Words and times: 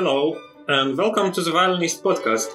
Hello, 0.00 0.40
and 0.66 0.96
welcome 0.96 1.30
to 1.30 1.42
the 1.42 1.52
Violinist 1.52 2.02
Podcast. 2.02 2.48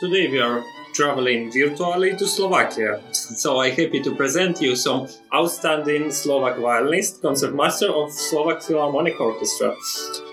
Today 0.00 0.30
we 0.30 0.40
are 0.40 0.64
traveling 0.94 1.52
virtually 1.52 2.16
to 2.16 2.26
Slovakia, 2.26 3.02
so 3.12 3.60
I'm 3.60 3.76
happy 3.76 4.00
to 4.00 4.14
present 4.16 4.62
you 4.62 4.74
some 4.74 5.06
outstanding 5.28 6.10
Slovak 6.10 6.56
violinist, 6.56 7.20
concertmaster 7.20 7.92
of 7.92 8.10
Slovak 8.10 8.62
Philharmonic 8.62 9.20
Orchestra, 9.20 9.76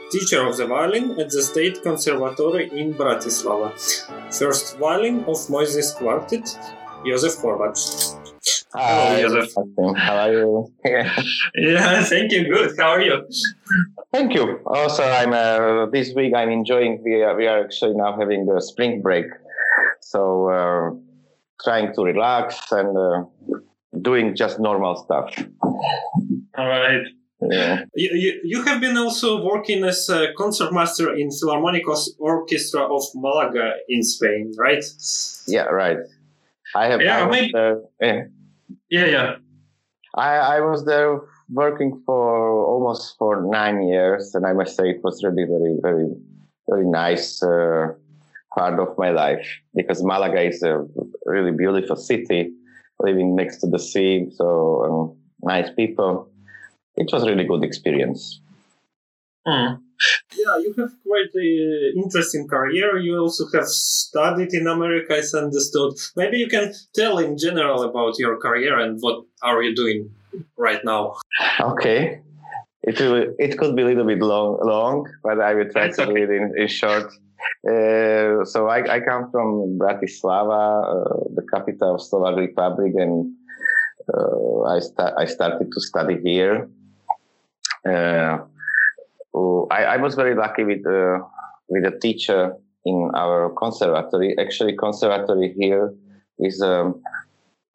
teacher 0.10 0.48
of 0.48 0.56
the 0.56 0.68
violin 0.68 1.20
at 1.20 1.28
the 1.36 1.44
State 1.44 1.84
Conservatory 1.84 2.71
in 2.71 2.93
Bratislava, 2.93 3.75
first 4.32 4.79
violin 4.79 5.28
of 5.28 5.36
Moyzes 5.52 6.00
Quartet, 6.00 6.48
Josef 7.04 7.43
Horvath. 7.43 8.17
Hi, 8.74 9.22
Hello, 9.22 9.42
Joseph. 9.42 9.64
How 9.98 10.18
are 10.18 10.34
you? 10.34 10.74
Yeah, 11.56 12.04
thank 12.04 12.32
you. 12.32 12.52
Good. 12.54 12.75
How 12.78 12.89
are 12.89 13.02
you? 13.02 13.25
Thank 14.14 14.34
you. 14.34 14.60
Also, 14.66 15.04
I'm 15.04 15.34
uh, 15.34 15.86
this 15.88 16.14
week. 16.16 16.34
I'm 16.36 16.50
enjoying. 16.50 17.02
We 17.04 17.24
are, 17.24 17.36
we 17.36 17.48
are 17.48 17.64
actually 17.64 17.94
now 17.96 18.18
having 18.20 18.46
the 18.46 18.60
spring 18.61 19.02
break, 19.02 19.25
so 20.02 20.50
uh, 20.50 20.92
trying 21.64 21.94
to 21.96 22.04
relax 22.04 22.72
and 22.72 22.98
uh, 22.98 23.24
doing 24.02 24.36
just 24.36 24.60
normal 24.60 24.96
stuff. 24.97 25.34
All 25.64 26.68
right. 26.68 27.02
Yeah. 27.39 27.86
You, 27.94 28.10
you, 28.14 28.42
you 28.44 28.64
have 28.64 28.82
been 28.82 28.97
also 28.97 29.44
working 29.46 29.84
as 29.86 30.10
a 30.10 30.34
concertmaster 30.38 31.14
in 31.16 31.30
Philharmonic 31.32 31.84
Orchestra 32.20 32.81
of 32.81 33.03
Malaga 33.16 33.73
in 33.88 34.03
Spain, 34.03 34.52
right? 34.58 34.84
Yeah. 35.47 35.64
Right. 35.66 35.97
I 36.75 36.88
have. 36.88 37.02
Yeah, 37.02 37.20
I 37.20 37.23
was 37.28 37.52
maybe- 38.00 38.23
yeah. 38.89 39.05
Yeah. 39.05 39.36
I, 40.16 40.58
I 40.58 40.59
was 40.61 40.86
there 40.86 41.22
working 41.50 42.02
for 42.05 42.66
almost 42.66 43.16
for 43.17 43.41
nine 43.41 43.83
years, 43.88 44.33
and 44.35 44.45
I 44.45 44.53
must 44.53 44.75
say 44.75 44.89
it 44.89 45.03
was 45.03 45.23
really 45.23 45.44
very, 45.44 45.77
very, 45.81 46.09
very 46.67 46.85
nice 46.85 47.44
uh, 47.44 47.94
part 48.55 48.79
of 48.79 48.97
my 48.97 49.11
life 49.11 49.47
because 49.75 50.03
Malaga 50.03 50.41
is 50.41 50.63
a 50.63 50.85
really 51.25 51.52
beautiful 51.52 51.95
city, 51.95 52.52
living 52.99 53.35
next 53.35 53.57
to 53.57 53.67
the 53.67 53.79
sea, 53.79 54.27
so 54.31 54.83
um, 54.85 55.17
nice 55.44 55.69
people. 55.75 56.29
It 56.95 57.09
was 57.13 57.27
really 57.27 57.44
good 57.44 57.63
experience. 57.63 58.41
Hmm. 59.48 59.76
Yeah, 60.36 60.58
you 60.59 60.73
have 60.78 60.92
quite 61.08 61.34
an 61.34 61.94
interesting 61.95 62.48
career. 62.48 62.98
You 62.98 63.17
also 63.20 63.45
have 63.53 63.67
studied 63.67 64.53
in 64.53 64.67
America, 64.67 65.16
as 65.17 65.34
understood. 65.34 65.94
Maybe 66.16 66.38
you 66.38 66.48
can 66.48 66.73
tell 66.94 67.17
in 67.17 67.38
general 67.38 67.84
about 67.84 68.20
your 68.20 68.38
career 68.38 68.78
and 68.78 69.00
what 69.00 69.23
are 69.42 69.64
you 69.64 69.73
doing 69.73 70.12
right 70.58 70.84
now. 70.84 71.16
Okay. 71.59 72.22
It 72.84 73.00
will, 73.00 73.34
it 73.40 73.58
could 73.58 73.75
be 73.75 73.84
a 73.84 73.86
little 73.86 74.06
bit 74.06 74.20
long, 74.20 74.59
long, 74.62 75.08
but 75.23 75.40
I 75.40 75.53
will 75.53 75.70
try 75.72 75.88
That's 75.88 75.98
to 75.98 76.06
do 76.06 76.16
it 76.16 76.30
in, 76.30 76.53
in 76.58 76.68
short. 76.68 77.08
Uh, 77.68 78.44
so 78.45 78.68
I, 78.68 78.95
I 78.95 79.00
come 79.00 79.31
from 79.31 79.80
Bratislava, 79.80 80.84
uh, 80.84 81.23
the 81.36 81.45
capital 81.53 81.95
of 81.95 82.02
Slovak 82.02 82.36
Republic, 82.38 82.94
and 82.95 83.34
uh, 84.14 84.62
I 84.64 84.80
start 84.80 85.14
I 85.18 85.25
started 85.25 85.72
to 85.72 85.81
study 85.81 86.18
here. 86.23 86.70
Uh, 89.38 89.63
I, 89.73 89.95
I 89.95 89.97
was 89.97 90.16
very 90.16 90.35
lucky 90.35 90.63
with 90.63 90.85
uh, 90.85 91.19
with 91.69 91.85
a 91.85 91.97
teacher 91.99 92.55
in 92.85 93.11
our 93.16 93.49
conservatory. 93.57 94.35
Actually, 94.39 94.75
conservatory 94.75 95.53
here 95.57 95.94
is 96.39 96.61
um, 96.61 97.02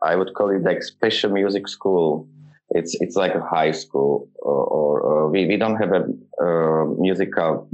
I 0.03 0.17
would 0.17 0.35
call 0.35 0.51
it 0.51 0.63
like 0.63 0.83
special 0.83 1.31
music 1.31 1.69
school. 1.69 2.27
It's 2.71 2.95
it's 3.01 3.17
like 3.17 3.35
a 3.35 3.41
high 3.41 3.73
school 3.73 4.29
or, 4.41 4.65
or, 4.65 5.01
or 5.01 5.31
we, 5.31 5.47
we 5.47 5.57
don't 5.57 5.77
have 5.77 5.93
a 5.93 6.03
uh, 6.43 6.85
musical 6.99 7.69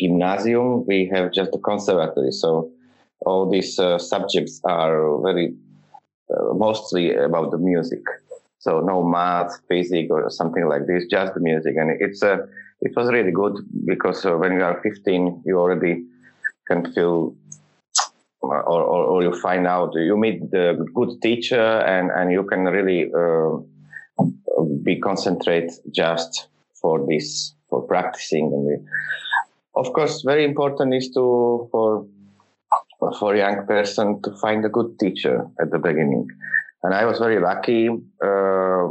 gymnasium. 0.00 0.86
We 0.86 1.10
have 1.12 1.32
just 1.32 1.50
a 1.54 1.58
conservatory. 1.58 2.30
So 2.30 2.70
all 3.26 3.50
these 3.50 3.78
uh, 3.78 3.98
subjects 3.98 4.60
are 4.64 5.20
very 5.22 5.54
uh, 6.30 6.54
mostly 6.54 7.14
about 7.14 7.50
the 7.50 7.58
music. 7.58 8.02
So 8.58 8.80
no 8.80 9.02
math 9.02 9.60
physics 9.68 10.08
or 10.10 10.30
something 10.30 10.66
like 10.68 10.86
this 10.86 11.04
just 11.10 11.34
the 11.34 11.40
music. 11.40 11.74
And 11.76 12.00
it's 12.00 12.22
uh, 12.22 12.38
it 12.84 12.94
was 12.96 13.10
really 13.10 13.32
good 13.32 13.56
because 13.86 14.24
uh, 14.24 14.36
when 14.36 14.52
you 14.52 14.62
are 14.62 14.80
15 14.82 15.42
you 15.44 15.58
already 15.58 16.04
can 16.68 16.92
feel 16.92 17.34
or, 18.40 18.62
or, 18.62 19.04
or 19.04 19.22
you 19.22 19.32
find 19.40 19.66
out 19.66 19.94
you 19.94 20.16
meet 20.16 20.50
the 20.50 20.86
good 20.94 21.20
teacher 21.22 21.66
and 21.94 22.10
and 22.10 22.30
you 22.30 22.44
can 22.44 22.64
really 22.64 23.10
uh, 23.12 23.56
be 24.82 25.00
concentrate 25.00 25.72
just 25.90 26.48
for 26.80 27.06
this 27.08 27.54
for 27.70 27.82
practicing. 27.82 28.52
And 28.52 28.66
we, 28.66 28.74
of 29.74 29.92
course 29.92 30.22
very 30.22 30.44
important 30.44 30.94
is 30.94 31.10
to 31.14 31.68
for 31.72 32.06
for 33.18 33.36
young 33.36 33.66
person 33.66 34.20
to 34.22 34.30
find 34.36 34.64
a 34.64 34.68
good 34.68 34.98
teacher 34.98 35.46
at 35.60 35.70
the 35.70 35.78
beginning. 35.78 36.26
And 36.82 36.92
i 36.94 37.04
was 37.06 37.18
very 37.18 37.40
lucky 37.40 37.88
uh, 38.22 38.88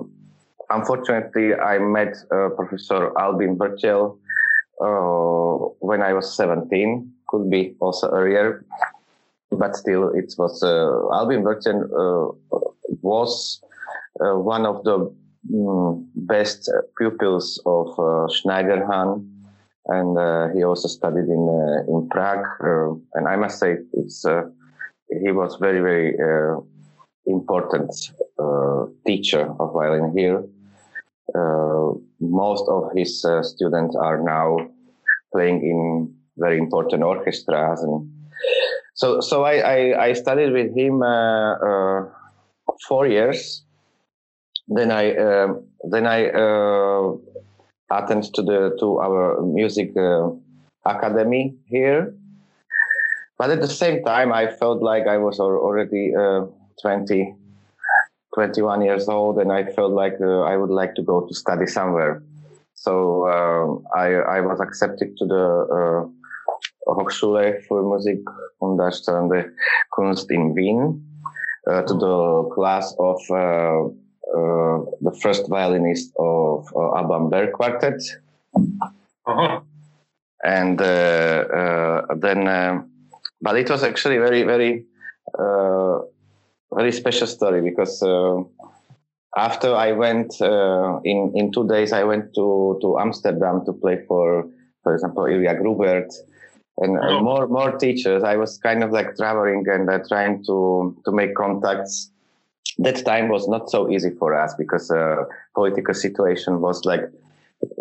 unfortunately 0.78 1.53
i 1.56 1.78
met 1.78 2.13
uh, 2.31 2.50
professor 2.57 3.01
albin 3.19 3.57
Vrtel 3.57 4.17
uh, 4.85 5.53
when 5.79 6.01
i 6.01 6.13
was 6.13 6.35
17 6.35 7.11
could 7.28 7.50
be 7.50 7.75
also 7.79 8.09
earlier 8.09 8.66
but 9.51 9.75
still 9.75 10.09
it 10.09 10.34
was 10.38 10.63
uh, 10.63 11.16
albin 11.17 11.44
Vrtel 11.44 11.79
uh, 11.84 12.59
was 13.01 13.61
uh, 14.22 14.35
one 14.38 14.66
of 14.66 14.84
the 14.84 15.11
mm, 15.51 16.06
best 16.16 16.72
pupils 16.97 17.61
of 17.66 17.88
uh, 17.97 18.28
Schneiderhan, 18.29 19.28
and 19.88 20.55
he 20.55 20.63
also 20.63 20.88
studied 20.88 21.25
in 21.25 21.44
in 21.90 22.07
Prague. 22.09 22.45
And 23.16 23.28
I 23.28 23.35
must 23.35 23.59
say, 23.59 23.78
it's 23.94 24.25
he 25.23 25.31
was 25.31 25.57
very 25.59 25.81
very 25.81 26.16
important 27.25 27.91
uh, 28.40 28.85
teacher 29.05 29.51
of 29.59 29.73
violin 29.73 30.13
here. 30.16 30.44
Uh, 31.34 31.94
most 32.19 32.66
of 32.69 32.91
his 32.95 33.23
uh, 33.25 33.41
students 33.44 33.95
are 33.95 34.22
now 34.22 34.57
playing 35.31 35.61
in 35.61 36.13
very 36.38 36.57
important 36.57 37.03
orchestras, 37.03 37.81
and 37.81 38.09
so 38.94 39.22
so 39.22 39.44
I 39.44 39.56
I, 39.57 40.06
I 40.07 40.13
studied 40.13 40.51
with 40.51 40.75
him 40.75 41.01
uh, 41.01 42.06
four 42.88 43.07
years 43.07 43.63
then 44.67 44.91
I 44.91 45.16
uh, 45.16 45.53
then 45.89 46.07
I 46.07 46.29
uh, 46.29 47.16
attended 47.91 48.34
to 48.35 48.41
the 48.41 48.75
to 48.79 49.00
our 49.00 49.41
music 49.41 49.95
uh, 49.97 50.29
academy 50.85 51.55
here. 51.66 52.13
But 53.38 53.50
at 53.50 53.61
the 53.61 53.67
same 53.67 54.03
time, 54.03 54.31
I 54.31 54.47
felt 54.47 54.81
like 54.81 55.07
I 55.07 55.17
was 55.17 55.40
already 55.40 56.13
20, 56.81 57.35
21 58.35 58.81
years 58.81 59.07
old, 59.07 59.38
and 59.39 59.51
I 59.51 59.66
felt 59.73 59.94
like 59.94 60.17
uh, 60.21 60.41
I 60.41 60.57
would 60.57 60.69
like 60.71 60.95
to 60.95 61.03
go 61.03 61.21
to 61.27 61.33
study 61.33 61.67
somewhere. 61.67 62.23
So 62.73 62.94
uh, 63.27 63.97
I 63.97 64.38
I 64.38 64.41
was 64.41 64.59
accepted 64.59 65.16
to 65.17 65.25
the 65.25 65.45
uh, 65.77 66.01
Hochschule 66.93 67.61
für 67.67 67.81
Musik 67.83 68.22
und 68.59 68.77
Darstellende 68.77 69.51
Kunst 69.91 70.31
in 70.31 70.55
Wien 70.55 71.01
uh, 71.69 71.81
to 71.83 71.93
the 71.93 72.49
class 72.53 72.95
of 72.99 73.19
uh, 73.29 73.88
uh, 74.38 74.77
the 75.01 75.13
first 75.22 75.47
violinist 75.47 76.11
of 76.17 76.67
uh, 76.75 76.97
Alban 76.97 77.29
Berg 77.29 77.53
Quartet, 77.53 78.01
Uh-huh. 79.25 79.61
and 80.43 80.81
uh, 80.81 80.85
uh, 81.59 81.99
then, 82.19 82.47
uh, 82.47 82.83
but 83.41 83.55
it 83.55 83.69
was 83.69 83.83
actually 83.83 84.17
very, 84.17 84.43
very, 84.43 84.85
uh, 85.39 85.72
very 86.75 86.91
special 86.91 87.28
story 87.28 87.61
because 87.61 88.01
uh, 88.03 88.44
after 89.35 89.73
I 89.75 89.91
went 89.94 90.40
uh, 90.41 90.99
in 91.03 91.31
in 91.35 91.52
two 91.52 91.67
days, 91.67 91.91
I 91.93 92.03
went 92.03 92.34
to 92.35 92.78
to 92.81 92.99
Amsterdam 92.99 93.66
to 93.66 93.73
play 93.73 93.97
for, 94.08 94.47
for 94.84 94.93
example, 94.93 95.25
Ilya 95.25 95.55
Grubert. 95.55 96.11
And 96.78 96.97
Oh. 96.97 97.22
more 97.22 97.47
more 97.47 97.72
teachers. 97.78 98.23
I 98.23 98.35
was 98.35 98.58
kind 98.58 98.84
of 98.84 98.91
like 98.91 99.16
traveling 99.16 99.64
and 99.67 99.90
uh, 99.90 99.99
trying 100.09 100.43
to 100.46 100.96
to 101.05 101.11
make 101.11 101.35
contacts 101.35 102.09
that 102.79 103.05
time 103.05 103.29
was 103.29 103.47
not 103.47 103.70
so 103.70 103.90
easy 103.91 104.09
for 104.09 104.34
us 104.34 104.55
because 104.58 104.90
uh, 104.90 105.25
political 105.53 105.93
situation 105.93 106.61
was 106.61 106.85
like 106.85 107.05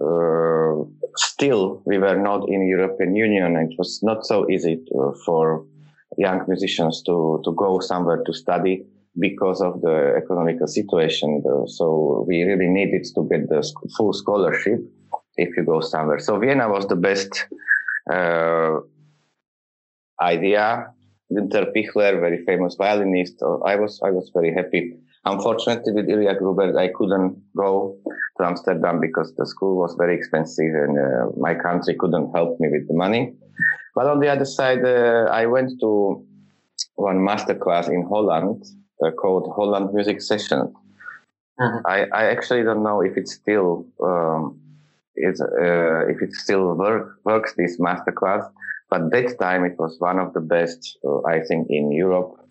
uh, 0.00 0.74
still 1.16 1.80
we 1.86 1.98
were 1.98 2.16
not 2.16 2.48
in 2.48 2.66
European 2.66 3.16
Union 3.16 3.56
and 3.56 3.72
it 3.72 3.78
was 3.78 4.00
not 4.02 4.26
so 4.26 4.48
easy 4.50 4.76
to, 4.88 5.14
for 5.24 5.64
young 6.18 6.44
musicians 6.48 7.02
to 7.02 7.40
to 7.44 7.52
go 7.52 7.80
somewhere 7.80 8.22
to 8.24 8.32
study 8.32 8.84
because 9.18 9.60
of 9.60 9.80
the 9.82 10.14
economical 10.16 10.66
situation. 10.66 11.42
So 11.66 12.24
we 12.26 12.42
really 12.42 12.68
needed 12.68 13.04
to 13.14 13.28
get 13.30 13.48
the 13.48 13.62
full 13.96 14.12
scholarship 14.12 14.80
if 15.36 15.56
you 15.56 15.64
go 15.64 15.80
somewhere. 15.80 16.18
So 16.18 16.38
Vienna 16.38 16.68
was 16.68 16.86
the 16.86 16.96
best 16.96 17.46
uh, 18.10 18.80
idea. 20.20 20.92
Günter 21.32 21.72
Pichler, 21.74 22.20
very 22.20 22.44
famous 22.44 22.74
violinist. 22.74 23.42
Uh, 23.42 23.58
I 23.64 23.76
was 23.76 24.00
I 24.02 24.10
was 24.10 24.30
very 24.34 24.52
happy. 24.52 24.96
Unfortunately, 25.24 25.92
with 25.92 26.08
Ilya 26.08 26.34
Grubert, 26.34 26.76
I 26.76 26.88
couldn't 26.88 27.40
go 27.56 27.96
to 28.38 28.44
Amsterdam 28.44 29.00
because 29.00 29.32
the 29.36 29.46
school 29.46 29.76
was 29.76 29.94
very 29.94 30.16
expensive 30.16 30.74
and 30.74 30.98
uh, 30.98 31.26
my 31.36 31.54
country 31.54 31.94
couldn't 31.98 32.32
help 32.32 32.58
me 32.58 32.68
with 32.70 32.88
the 32.88 32.94
money. 32.94 33.34
But 33.94 34.06
on 34.06 34.18
the 34.18 34.28
other 34.28 34.44
side, 34.44 34.84
uh, 34.84 35.28
I 35.30 35.46
went 35.46 35.78
to 35.80 36.26
one 36.96 37.24
master 37.24 37.54
class 37.54 37.88
in 37.88 38.04
Holland 38.08 38.64
uh, 39.04 39.10
called 39.12 39.52
Holland 39.54 39.92
Music 39.94 40.20
Session. 40.20 40.74
Mm-hmm. 41.60 41.86
I, 41.86 42.06
I 42.12 42.24
actually 42.30 42.64
don't 42.64 42.82
know 42.82 43.00
if 43.02 43.16
it 43.16 43.28
still 43.28 43.86
um, 44.02 44.58
is 45.16 45.40
uh, 45.40 46.06
if 46.08 46.22
it 46.22 46.32
still 46.32 46.74
work, 46.74 47.18
works 47.24 47.54
this 47.56 47.78
master 47.78 48.12
class, 48.12 48.42
but 48.90 49.10
that 49.12 49.38
time 49.38 49.64
it 49.64 49.78
was 49.78 49.96
one 50.00 50.18
of 50.18 50.32
the 50.32 50.40
best 50.40 50.98
uh, 51.04 51.20
I 51.26 51.40
think 51.40 51.68
in 51.70 51.92
Europe. 51.92 52.41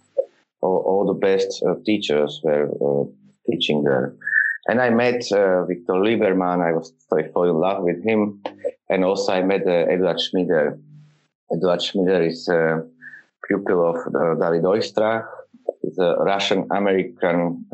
All, 0.61 0.83
all 0.85 1.05
the 1.05 1.19
best 1.19 1.63
uh, 1.67 1.75
teachers 1.85 2.41
were 2.43 2.69
uh, 2.69 3.05
teaching 3.49 3.83
there, 3.83 4.15
and 4.67 4.81
I 4.81 4.89
met 4.89 5.23
Viktor 5.23 5.93
Liberman. 5.93 6.61
I 6.61 6.73
was 6.73 6.93
I 7.11 7.23
fell 7.33 7.43
in 7.43 7.55
love 7.55 7.83
with 7.83 8.03
him, 8.03 8.41
and 8.89 9.03
also 9.03 9.33
I 9.33 9.41
met 9.41 9.67
Eduard 9.67 10.19
Schmieder. 10.19 10.79
Eduard 11.53 11.81
Schmieder 11.81 12.21
is 12.23 12.47
a 12.47 12.83
pupil 13.47 13.89
of 13.89 14.39
David 14.39 14.63
Oistrakh. 14.63 15.27
He's 15.81 15.97
a 15.97 16.15
Russian 16.19 16.67
American 16.71 17.65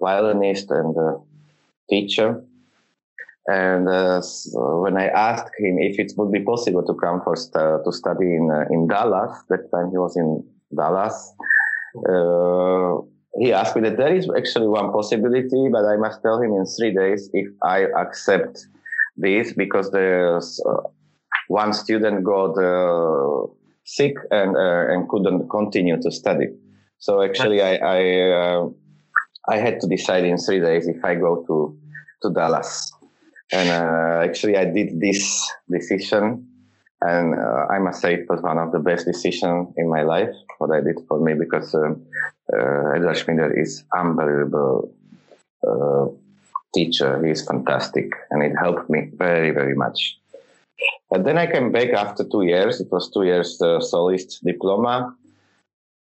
violinist 0.00 0.70
and 0.70 0.96
uh, 0.96 1.18
teacher. 1.88 2.44
And 3.46 3.88
uh, 3.88 4.20
so 4.22 4.80
when 4.82 4.96
I 4.96 5.06
asked 5.06 5.52
him 5.58 5.78
if 5.78 5.98
it 5.98 6.12
would 6.16 6.32
be 6.32 6.40
possible 6.40 6.84
to 6.84 6.94
come 6.94 7.20
for 7.22 7.36
st- 7.36 7.84
to 7.84 7.92
study 7.92 8.34
in 8.34 8.50
uh, 8.50 8.64
in 8.70 8.88
Dallas, 8.88 9.38
that 9.48 9.70
time 9.70 9.90
he 9.90 9.98
was 9.98 10.16
in 10.16 10.44
Dallas. 10.74 11.32
Uh, 12.08 12.98
he 13.38 13.52
asked 13.52 13.76
me 13.76 13.82
that 13.82 13.96
there 13.96 14.14
is 14.14 14.28
actually 14.36 14.68
one 14.68 14.92
possibility, 14.92 15.68
but 15.70 15.84
I 15.84 15.96
must 15.96 16.22
tell 16.22 16.40
him 16.40 16.52
in 16.52 16.64
three 16.66 16.94
days 16.94 17.28
if 17.32 17.48
I 17.62 17.84
accept 17.98 18.66
this 19.16 19.52
because 19.52 19.90
there's 19.90 20.60
uh, 20.68 20.82
one 21.48 21.72
student 21.72 22.24
got 22.24 22.56
uh, 22.58 23.46
sick 23.84 24.14
and 24.30 24.56
and 24.56 25.08
couldn't 25.08 25.48
continue 25.48 26.00
to 26.00 26.10
study. 26.10 26.46
So 26.98 27.22
actually, 27.22 27.62
I, 27.62 27.74
I 27.76 28.68
I 29.48 29.58
had 29.58 29.80
to 29.80 29.86
decide 29.86 30.24
in 30.24 30.38
three 30.38 30.60
days 30.60 30.88
if 30.88 31.04
I 31.04 31.14
go 31.14 31.44
to 31.46 31.78
to 32.22 32.30
Dallas. 32.32 32.92
And 33.52 33.68
uh, 33.68 34.24
actually, 34.24 34.56
I 34.56 34.64
did 34.64 35.00
this 35.00 35.22
decision, 35.70 36.48
and 37.00 37.34
uh, 37.34 37.66
I 37.70 37.78
must 37.78 38.00
say 38.00 38.14
it 38.14 38.28
was 38.28 38.40
one 38.42 38.58
of 38.58 38.72
the 38.72 38.78
best 38.78 39.06
decisions 39.06 39.74
in 39.76 39.88
my 39.88 40.02
life. 40.02 40.34
What 40.58 40.70
I 40.70 40.80
did 40.80 40.98
for 41.08 41.20
me 41.20 41.34
because 41.34 41.74
uh, 41.74 41.94
uh, 42.52 42.94
Eduard 42.96 43.16
Schmieder 43.16 43.52
is 43.52 43.84
unbelievable 43.94 44.92
uh, 45.66 46.06
teacher. 46.74 47.24
He 47.24 47.30
is 47.30 47.46
fantastic, 47.46 48.12
and 48.30 48.42
it 48.42 48.54
helped 48.56 48.88
me 48.88 49.10
very 49.14 49.50
very 49.50 49.74
much. 49.74 50.18
But 51.10 51.24
then 51.24 51.38
I 51.38 51.46
came 51.46 51.72
back 51.72 51.90
after 51.90 52.24
two 52.24 52.42
years. 52.42 52.80
It 52.80 52.88
was 52.90 53.10
two 53.10 53.24
years 53.24 53.60
uh, 53.62 53.80
soloist 53.80 54.44
diploma, 54.44 55.16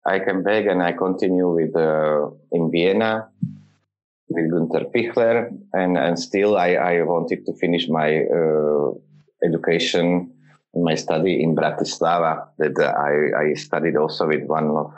I 0.05 0.19
came 0.19 0.43
back 0.43 0.65
and 0.65 0.83
I 0.83 0.91
continue 0.91 1.49
with 1.49 1.75
uh, 1.75 2.29
in 2.51 2.71
Vienna 2.71 3.29
with 4.27 4.51
Günter 4.51 4.91
Pichler, 4.91 5.49
and 5.73 5.97
and 5.97 6.19
still 6.19 6.57
I, 6.57 6.73
I 6.73 7.01
wanted 7.03 7.45
to 7.45 7.53
finish 7.53 7.87
my 7.87 8.25
uh, 8.25 8.91
education, 9.45 10.32
my 10.75 10.95
study 10.95 11.43
in 11.43 11.55
Bratislava. 11.55 12.47
That 12.57 12.79
I, 12.79 13.49
I 13.49 13.53
studied 13.53 13.95
also 13.95 14.27
with 14.27 14.43
one 14.43 14.69
of 14.69 14.93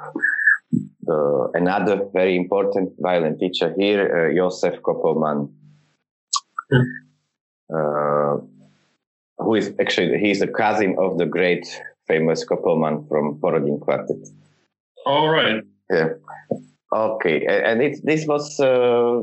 the 1.02 1.52
another 1.54 2.08
very 2.14 2.36
important 2.36 2.94
violin 3.00 3.38
teacher 3.38 3.74
here, 3.78 4.30
uh, 4.30 4.36
Josef 4.36 4.82
Kopelman. 4.82 5.52
Mm. 6.72 6.86
Uh, 7.74 8.42
who 9.38 9.56
is 9.56 9.74
actually 9.80 10.18
he 10.20 10.32
is 10.32 10.42
a 10.42 10.48
cousin 10.48 10.96
of 11.00 11.18
the 11.18 11.26
great 11.26 11.68
famous 12.08 12.46
Kopelman 12.46 13.08
from 13.08 13.40
Borodin 13.40 13.80
Quartet. 13.80 14.18
All 15.06 15.30
right. 15.30 15.64
Yeah. 15.90 16.10
Okay. 16.94 17.46
And 17.46 17.82
it, 17.82 18.00
this 18.04 18.26
was, 18.28 18.60
uh, 18.60 19.22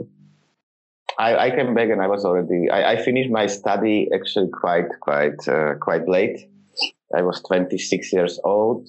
I, 1.18 1.46
I 1.46 1.50
came 1.50 1.74
back 1.74 1.90
and 1.90 2.00
I 2.00 2.06
was 2.06 2.24
already, 2.24 2.70
I, 2.70 2.92
I 2.92 2.96
finished 3.02 3.30
my 3.30 3.46
study 3.46 4.08
actually 4.14 4.48
quite, 4.48 4.88
quite, 5.00 5.46
uh, 5.48 5.74
quite 5.80 6.08
late. 6.08 6.48
I 7.14 7.22
was 7.22 7.40
26 7.42 8.12
years 8.12 8.40
old. 8.44 8.88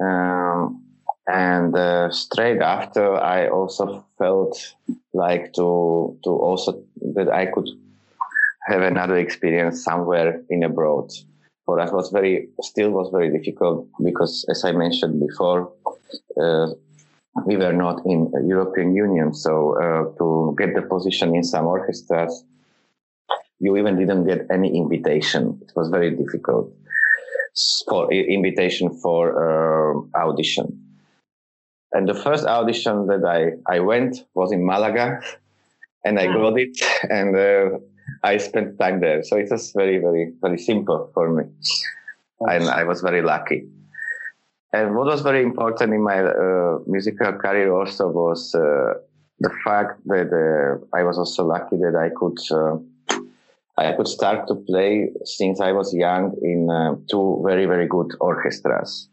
Um, 0.00 0.84
and 1.26 1.74
uh, 1.76 2.10
straight 2.10 2.60
after, 2.60 3.14
I 3.14 3.48
also 3.48 4.04
felt 4.18 4.74
like 5.12 5.52
to, 5.54 6.18
to 6.24 6.30
also, 6.30 6.82
that 7.14 7.28
I 7.30 7.46
could 7.46 7.68
have 8.66 8.82
another 8.82 9.16
experience 9.16 9.82
somewhere 9.82 10.42
in 10.50 10.62
abroad 10.62 11.10
for 11.68 11.78
us 11.80 11.92
was 11.92 12.08
very 12.08 12.48
still 12.62 12.90
was 12.90 13.10
very 13.10 13.30
difficult 13.30 13.86
because 14.02 14.46
as 14.48 14.64
I 14.64 14.72
mentioned 14.72 15.20
before, 15.20 15.70
uh, 16.42 16.68
we 17.46 17.56
were 17.56 17.72
not 17.72 18.02
in 18.06 18.30
European 18.46 18.94
Union. 18.94 19.34
So 19.34 19.76
uh, 19.76 20.16
to 20.18 20.54
get 20.58 20.74
the 20.74 20.82
position 20.82 21.34
in 21.34 21.44
some 21.44 21.66
orchestras, 21.66 22.44
you 23.60 23.76
even 23.76 23.98
didn't 23.98 24.26
get 24.26 24.46
any 24.50 24.76
invitation. 24.76 25.58
It 25.62 25.72
was 25.74 25.88
very 25.88 26.10
difficult 26.10 26.72
for 27.88 28.12
invitation 28.12 28.90
for 29.00 29.22
uh, 29.34 30.18
audition. 30.18 30.84
And 31.92 32.08
the 32.08 32.14
first 32.14 32.44
audition 32.44 33.06
that 33.06 33.24
I, 33.24 33.74
I 33.74 33.80
went 33.80 34.24
was 34.34 34.52
in 34.52 34.64
Malaga 34.64 35.20
and 36.04 36.18
I 36.18 36.26
got 36.26 36.58
it 36.58 36.78
and 37.10 37.34
uh, 37.34 37.78
I 38.22 38.36
spent 38.36 38.78
time 38.78 39.00
there. 39.00 39.22
So 39.22 39.36
it 39.36 39.50
was 39.50 39.72
very, 39.72 39.98
very, 39.98 40.32
very 40.40 40.58
simple 40.58 41.10
for 41.14 41.30
me. 41.30 41.44
And 42.40 42.64
I 42.64 42.84
was 42.84 43.00
very 43.00 43.22
lucky. 43.22 43.66
And 44.72 44.94
what 44.94 45.06
was 45.06 45.22
very 45.22 45.42
important 45.42 45.94
in 45.94 46.02
my 46.02 46.20
uh, 46.20 46.78
musical 46.86 47.32
career 47.32 47.72
also 47.72 48.08
was 48.08 48.54
uh, 48.54 48.94
the 49.40 49.50
fact 49.64 50.00
that 50.06 50.28
uh, 50.28 50.96
I 50.96 51.04
was 51.04 51.18
also 51.18 51.46
lucky 51.46 51.76
that 51.76 51.96
I 51.96 52.10
could 52.14 52.38
uh, 52.52 52.76
I 53.78 53.92
could 53.92 54.08
start 54.08 54.48
to 54.48 54.56
play 54.56 55.10
since 55.24 55.60
I 55.60 55.72
was 55.72 55.94
young 55.94 56.34
in 56.42 56.68
uh, 56.68 56.96
two 57.08 57.42
very 57.46 57.64
very 57.64 57.86
good 57.86 58.10
orchestras, 58.20 59.08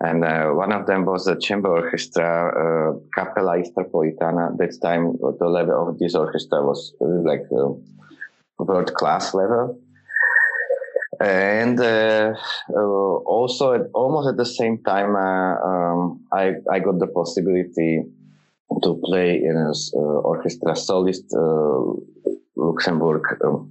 and 0.00 0.24
uh, 0.24 0.48
one 0.48 0.72
of 0.72 0.86
them 0.86 1.04
was 1.04 1.26
the 1.26 1.36
chamber 1.36 1.68
orchestra 1.68 2.98
Capella 3.14 3.58
Istropolitana. 3.58 4.56
That 4.56 4.76
time 4.82 5.16
the 5.38 5.46
level 5.46 5.90
of 5.90 5.98
this 5.98 6.16
orchestra 6.16 6.60
was 6.60 6.92
really 7.00 7.22
like 7.22 7.42
world 8.58 8.94
class 8.94 9.34
level 9.34 9.78
and 11.22 11.78
uh, 11.80 12.34
uh, 12.74 12.80
also 12.80 13.74
at, 13.74 13.82
almost 13.94 14.28
at 14.28 14.36
the 14.36 14.46
same 14.46 14.82
time 14.82 15.14
uh, 15.14 15.54
um, 15.64 16.20
I, 16.32 16.54
I 16.70 16.80
got 16.80 16.98
the 16.98 17.06
possibility 17.06 18.02
to 18.82 19.00
play 19.04 19.36
in 19.36 19.56
an 19.56 19.72
uh, 19.94 19.98
orchestra 19.98 20.72
solist 20.72 21.28
uh, 21.34 22.00
Luxembourg 22.56 23.22
um, 23.44 23.70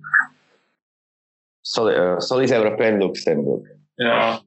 Sol- 1.64 2.16
uh, 2.16 2.20
Solis 2.20 2.52
Européen 2.52 3.00
Luxembourg. 3.00 3.64
Yeah. 3.98 4.40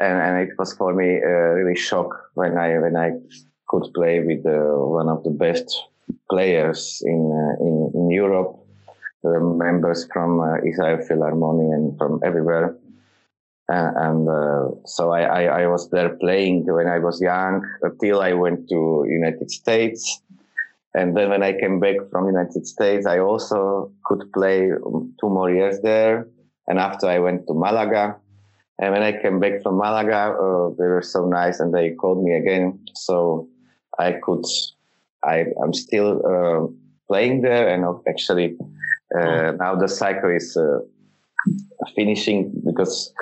And, 0.00 0.20
and 0.20 0.48
it 0.48 0.56
was 0.58 0.74
for 0.74 0.94
me 0.94 1.16
a 1.16 1.54
really 1.54 1.76
shock 1.76 2.08
when 2.34 2.56
I 2.56 2.78
when 2.78 2.96
I 2.96 3.12
could 3.68 3.84
play 3.94 4.20
with 4.20 4.44
one 4.44 5.08
of 5.08 5.22
the 5.24 5.30
best 5.30 5.84
players 6.30 7.02
in 7.04 7.20
in, 7.60 7.92
in 7.94 8.10
Europe 8.10 8.61
members 9.24 10.06
from 10.12 10.40
uh, 10.40 10.56
Israel 10.64 10.98
Philharmonic 11.06 11.72
and 11.72 11.98
from 11.98 12.20
everywhere. 12.24 12.76
Uh, 13.68 13.92
and 13.96 14.28
uh, 14.28 14.68
so 14.84 15.12
I, 15.12 15.22
I, 15.22 15.62
I, 15.62 15.66
was 15.66 15.88
there 15.90 16.10
playing 16.16 16.66
when 16.66 16.88
I 16.88 16.98
was 16.98 17.22
young 17.22 17.64
until 17.80 18.20
I 18.20 18.32
went 18.32 18.68
to 18.68 19.06
United 19.08 19.50
States. 19.50 20.20
And 20.94 21.16
then 21.16 21.30
when 21.30 21.42
I 21.42 21.52
came 21.52 21.78
back 21.80 21.96
from 22.10 22.26
United 22.26 22.66
States, 22.66 23.06
I 23.06 23.20
also 23.20 23.90
could 24.04 24.30
play 24.32 24.68
two 24.68 25.30
more 25.30 25.50
years 25.50 25.80
there. 25.80 26.28
And 26.68 26.78
after 26.78 27.06
I 27.06 27.18
went 27.20 27.46
to 27.46 27.54
Malaga, 27.54 28.16
and 28.78 28.92
when 28.92 29.02
I 29.02 29.12
came 29.12 29.38
back 29.38 29.62
from 29.62 29.78
Malaga, 29.78 30.34
uh, 30.34 30.70
they 30.76 30.86
were 30.86 31.02
so 31.02 31.26
nice 31.26 31.60
and 31.60 31.72
they 31.72 31.90
called 31.90 32.22
me 32.22 32.32
again. 32.34 32.80
So 32.94 33.48
I 33.98 34.16
could, 34.22 34.44
I, 35.24 35.46
I'm 35.62 35.72
still 35.72 36.20
uh, 36.26 36.66
playing 37.06 37.42
there 37.42 37.68
and 37.68 37.84
actually 38.08 38.56
uh, 39.18 39.52
now 39.58 39.74
the 39.76 39.88
cycle 39.88 40.30
is 40.30 40.56
uh, 40.56 40.78
finishing 41.94 42.52
because 42.64 43.12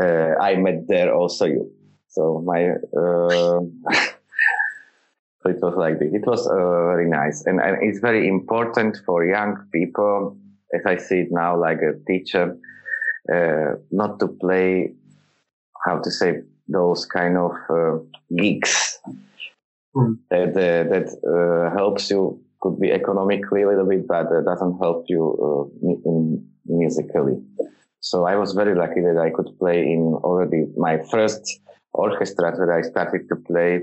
uh, 0.00 0.34
I 0.40 0.56
met 0.56 0.88
there 0.88 1.14
also 1.14 1.46
you. 1.46 1.70
So 2.08 2.42
my 2.44 2.74
so 2.92 3.70
it 5.46 5.60
was 5.62 5.74
like 5.76 5.98
this. 5.98 6.12
It 6.12 6.26
was 6.26 6.46
very 6.46 7.08
nice, 7.08 7.44
and, 7.46 7.60
and 7.60 7.82
it's 7.82 8.00
very 8.00 8.28
important 8.28 8.98
for 9.06 9.24
young 9.24 9.56
people, 9.72 10.36
as 10.74 10.82
I 10.86 10.96
see 10.98 11.20
it 11.20 11.28
now, 11.30 11.58
like 11.58 11.78
a 11.78 11.94
teacher, 12.06 12.56
not 13.90 14.20
to 14.20 14.28
play 14.28 14.94
how 15.84 15.98
to 15.98 16.10
say 16.10 16.42
those 16.68 17.06
kind 17.06 17.36
of 17.36 17.52
uh, 17.70 17.98
gigs 18.36 18.98
mm. 19.94 20.16
that 20.30 20.50
uh, 20.50 20.88
that 20.88 21.08
uh, 21.26 21.76
helps 21.76 22.10
you 22.10 22.41
could 22.62 22.78
be 22.80 22.90
economically 22.92 23.62
a 23.62 23.68
little 23.68 23.86
bit, 23.86 24.06
but 24.06 24.26
uh, 24.26 24.40
doesn't 24.40 24.78
help 24.78 25.04
you 25.08 25.22
uh, 25.46 25.88
in 26.10 26.48
musically. 26.64 27.36
So 28.00 28.24
I 28.24 28.36
was 28.36 28.52
very 28.52 28.74
lucky 28.74 29.00
that 29.00 29.18
I 29.18 29.30
could 29.30 29.50
play 29.58 29.78
in 29.82 30.14
already 30.24 30.66
my 30.76 30.98
first 31.10 31.42
orchestra 31.92 32.56
that 32.56 32.70
I 32.70 32.82
started 32.82 33.28
to 33.28 33.36
play 33.36 33.82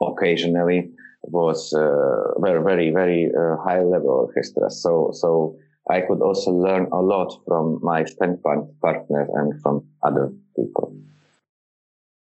occasionally 0.00 0.90
was 1.22 1.72
uh, 1.72 2.38
very, 2.40 2.62
very, 2.62 2.90
very 2.90 3.30
uh, 3.36 3.56
high 3.64 3.82
level 3.82 4.10
orchestra. 4.10 4.70
So, 4.70 5.10
so 5.12 5.56
I 5.90 6.00
could 6.00 6.20
also 6.20 6.50
learn 6.50 6.88
a 6.92 7.00
lot 7.00 7.30
from 7.46 7.80
my 7.82 8.04
stand 8.04 8.42
partner 8.42 9.28
and 9.34 9.60
from 9.62 9.86
other 10.02 10.32
people. 10.56 10.94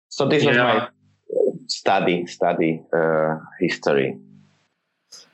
So 0.09 0.27
this 0.27 0.43
yeah. 0.43 0.49
was 0.49 0.57
my 0.57 0.87
study, 1.67 2.25
study 2.27 2.83
uh, 2.95 3.37
history. 3.59 4.17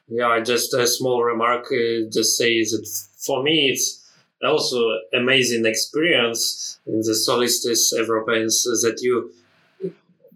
Yeah, 0.10 0.40
just 0.40 0.74
a 0.74 0.88
small 0.88 1.24
remark. 1.24 1.66
Uh, 1.68 2.10
just 2.12 2.38
say 2.38 2.64
that 2.64 3.08
for 3.18 3.44
me, 3.44 3.70
it's 3.70 4.10
also 4.44 4.80
amazing 5.14 5.66
experience 5.66 6.80
in 6.88 7.00
the 7.02 7.14
Solistes 7.14 7.94
Européens 7.94 8.64
that 8.84 9.00
you 9.02 9.32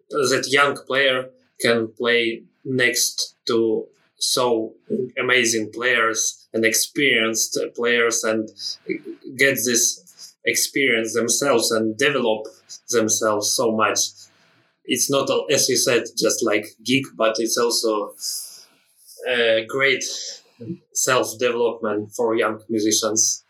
that 0.10 0.46
young 0.48 0.78
player 0.86 1.30
can 1.60 1.88
play 1.88 2.44
next 2.64 3.36
to 3.48 3.88
so 4.18 4.74
amazing 5.18 5.72
players 5.72 6.48
and 6.54 6.64
experienced 6.66 7.58
players 7.76 8.24
and 8.24 8.50
get 9.38 9.56
this 9.66 10.36
experience 10.46 11.14
themselves 11.16 11.72
and 11.72 11.98
develop 11.98 12.46
themselves 12.90 13.56
so 13.56 13.72
much. 13.76 14.00
It's 14.86 15.10
not, 15.10 15.30
as 15.52 15.68
you 15.68 15.78
said, 15.78 16.04
just 16.18 16.44
like 16.44 16.66
geek 16.84 17.06
but 17.16 17.36
it's 17.40 17.58
also 17.58 18.14
a 19.28 19.66
great 19.68 20.04
self 20.94 21.38
development 21.40 22.12
for 22.16 22.36
young 22.36 22.60
musicians. 22.70 23.44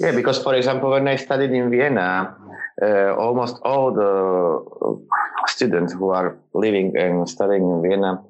Yeah, 0.00 0.12
because 0.12 0.42
for 0.42 0.54
example, 0.54 0.90
when 0.90 1.06
I 1.06 1.16
studied 1.16 1.52
in 1.52 1.70
Vienna, 1.70 2.36
uh, 2.82 3.14
almost 3.14 3.56
all 3.62 3.92
the 3.92 5.06
students 5.46 5.92
who 5.92 6.10
are 6.10 6.36
living 6.52 6.96
and 6.96 7.28
studying 7.28 7.62
in 7.62 7.82
Vienna, 7.82 8.22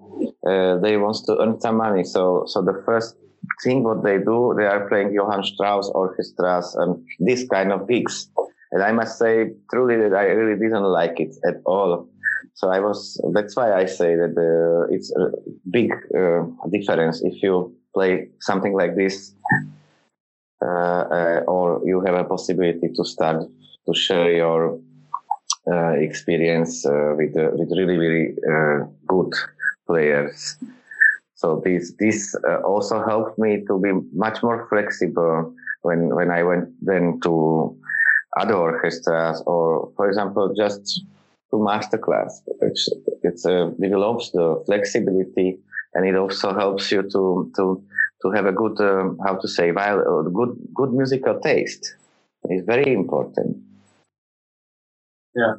uh, 0.47 0.79
they 0.79 0.97
want 0.97 1.17
to 1.27 1.39
earn 1.41 1.61
some 1.61 1.77
money. 1.77 2.05
So, 2.05 2.45
so 2.47 2.63
the 2.63 2.83
first 2.85 3.17
thing 3.63 3.83
what 3.83 4.03
they 4.03 4.19
do, 4.19 4.55
they 4.57 4.67
are 4.67 4.89
playing 4.89 5.13
Johann 5.13 5.43
Strauss 5.43 5.89
orchestras 5.89 6.75
and 6.75 7.05
this 7.19 7.47
kind 7.49 7.73
of 7.73 7.89
gigs. 7.89 8.29
And 8.73 8.83
I 8.83 8.93
must 8.93 9.19
say 9.19 9.53
truly 9.71 9.97
that 9.97 10.15
I 10.15 10.25
really 10.25 10.59
didn't 10.59 10.85
like 10.85 11.21
it 11.21 11.37
at 11.47 11.57
all. 11.65 12.09
So 12.55 12.69
I 12.71 12.81
was, 12.81 13.21
that's 13.33 13.57
why 13.57 13.73
I 13.73 13.85
say 13.87 14.15
that 14.15 14.35
it's 14.91 15.11
a 15.17 15.33
big 15.71 15.93
uh, 16.17 16.45
difference 16.71 17.23
if 17.23 17.43
you 17.43 17.75
play 17.93 18.29
something 18.41 18.75
like 18.75 18.95
this, 18.97 19.35
uh, 20.65 20.67
uh, 20.67 21.41
or 21.47 21.83
you 21.85 22.01
have 22.07 22.15
a 22.15 22.25
possibility 22.25 22.89
to 22.95 23.05
start 23.05 23.43
to 23.87 23.95
share 23.95 24.33
your 24.33 24.79
uh, 25.71 25.93
experience 25.93 26.87
uh, 26.87 27.13
with 27.17 27.37
uh, 27.37 27.51
with 27.53 27.71
really 27.77 27.99
really 27.99 28.35
good 29.07 29.33
players. 29.87 30.57
So 31.35 31.61
this 31.65 31.93
this 31.99 32.35
also 32.65 33.05
helped 33.05 33.39
me 33.39 33.65
to 33.67 33.79
be 33.79 33.93
much 34.13 34.43
more 34.43 34.67
flexible 34.69 35.55
when 35.83 36.15
when 36.15 36.31
I 36.31 36.43
went 36.45 36.69
then 36.81 37.21
to 37.25 37.77
other 38.37 38.55
orchestras 38.55 39.43
or, 39.47 39.93
for 39.97 40.09
example, 40.09 40.55
just 40.57 41.05
to 41.55 41.61
masterclass. 41.61 42.33
It's, 42.61 42.89
it 43.23 43.39
uh, 43.47 43.71
develops 43.81 44.31
the 44.31 44.63
flexibility 44.67 45.59
and 45.95 46.07
it 46.07 46.17
also 46.17 46.53
helps 46.53 46.91
you 46.91 47.03
to 47.03 47.53
to 47.57 47.83
to 48.23 48.31
have 48.35 48.47
a 48.47 48.53
good 48.53 48.81
um, 48.81 49.19
how 49.25 49.35
to 49.37 49.49
say 49.49 49.71
well 49.71 50.23
good 50.25 50.53
good 50.75 50.93
musical 50.93 51.39
taste. 51.41 51.95
It's 52.51 52.67
very 52.67 52.93
important. 52.93 53.57
Yeah. 55.35 55.55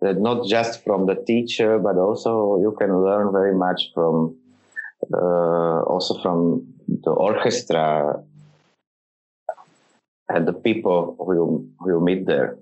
That 0.00 0.18
not 0.20 0.46
just 0.48 0.84
from 0.84 1.06
the 1.06 1.14
teacher, 1.14 1.78
but 1.78 1.96
also 1.96 2.60
you 2.60 2.74
can 2.78 3.04
learn 3.04 3.32
very 3.32 3.54
much 3.54 3.80
from 3.94 4.36
uh, 5.12 5.80
also 5.92 6.20
from 6.22 6.66
the 6.88 7.10
orchestra 7.10 8.22
and 10.28 10.46
the 10.46 10.52
people 10.52 11.16
who 11.18 11.34
you, 11.34 11.70
who 11.78 11.90
you 11.90 12.00
meet 12.00 12.26
there. 12.26 12.56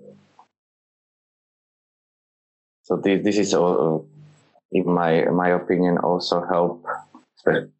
So 2.91 2.97
this, 2.97 3.23
this 3.23 3.37
is, 3.37 3.53
uh, 3.53 3.99
in 4.73 4.85
my 4.85 5.23
my 5.31 5.49
opinion, 5.51 5.97
also 5.99 6.45
help. 6.45 6.85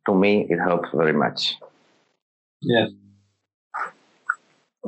To 0.07 0.15
me, 0.15 0.47
it 0.49 0.57
helps 0.57 0.87
very 0.93 1.11
much. 1.11 1.55
Yes. 2.61 2.91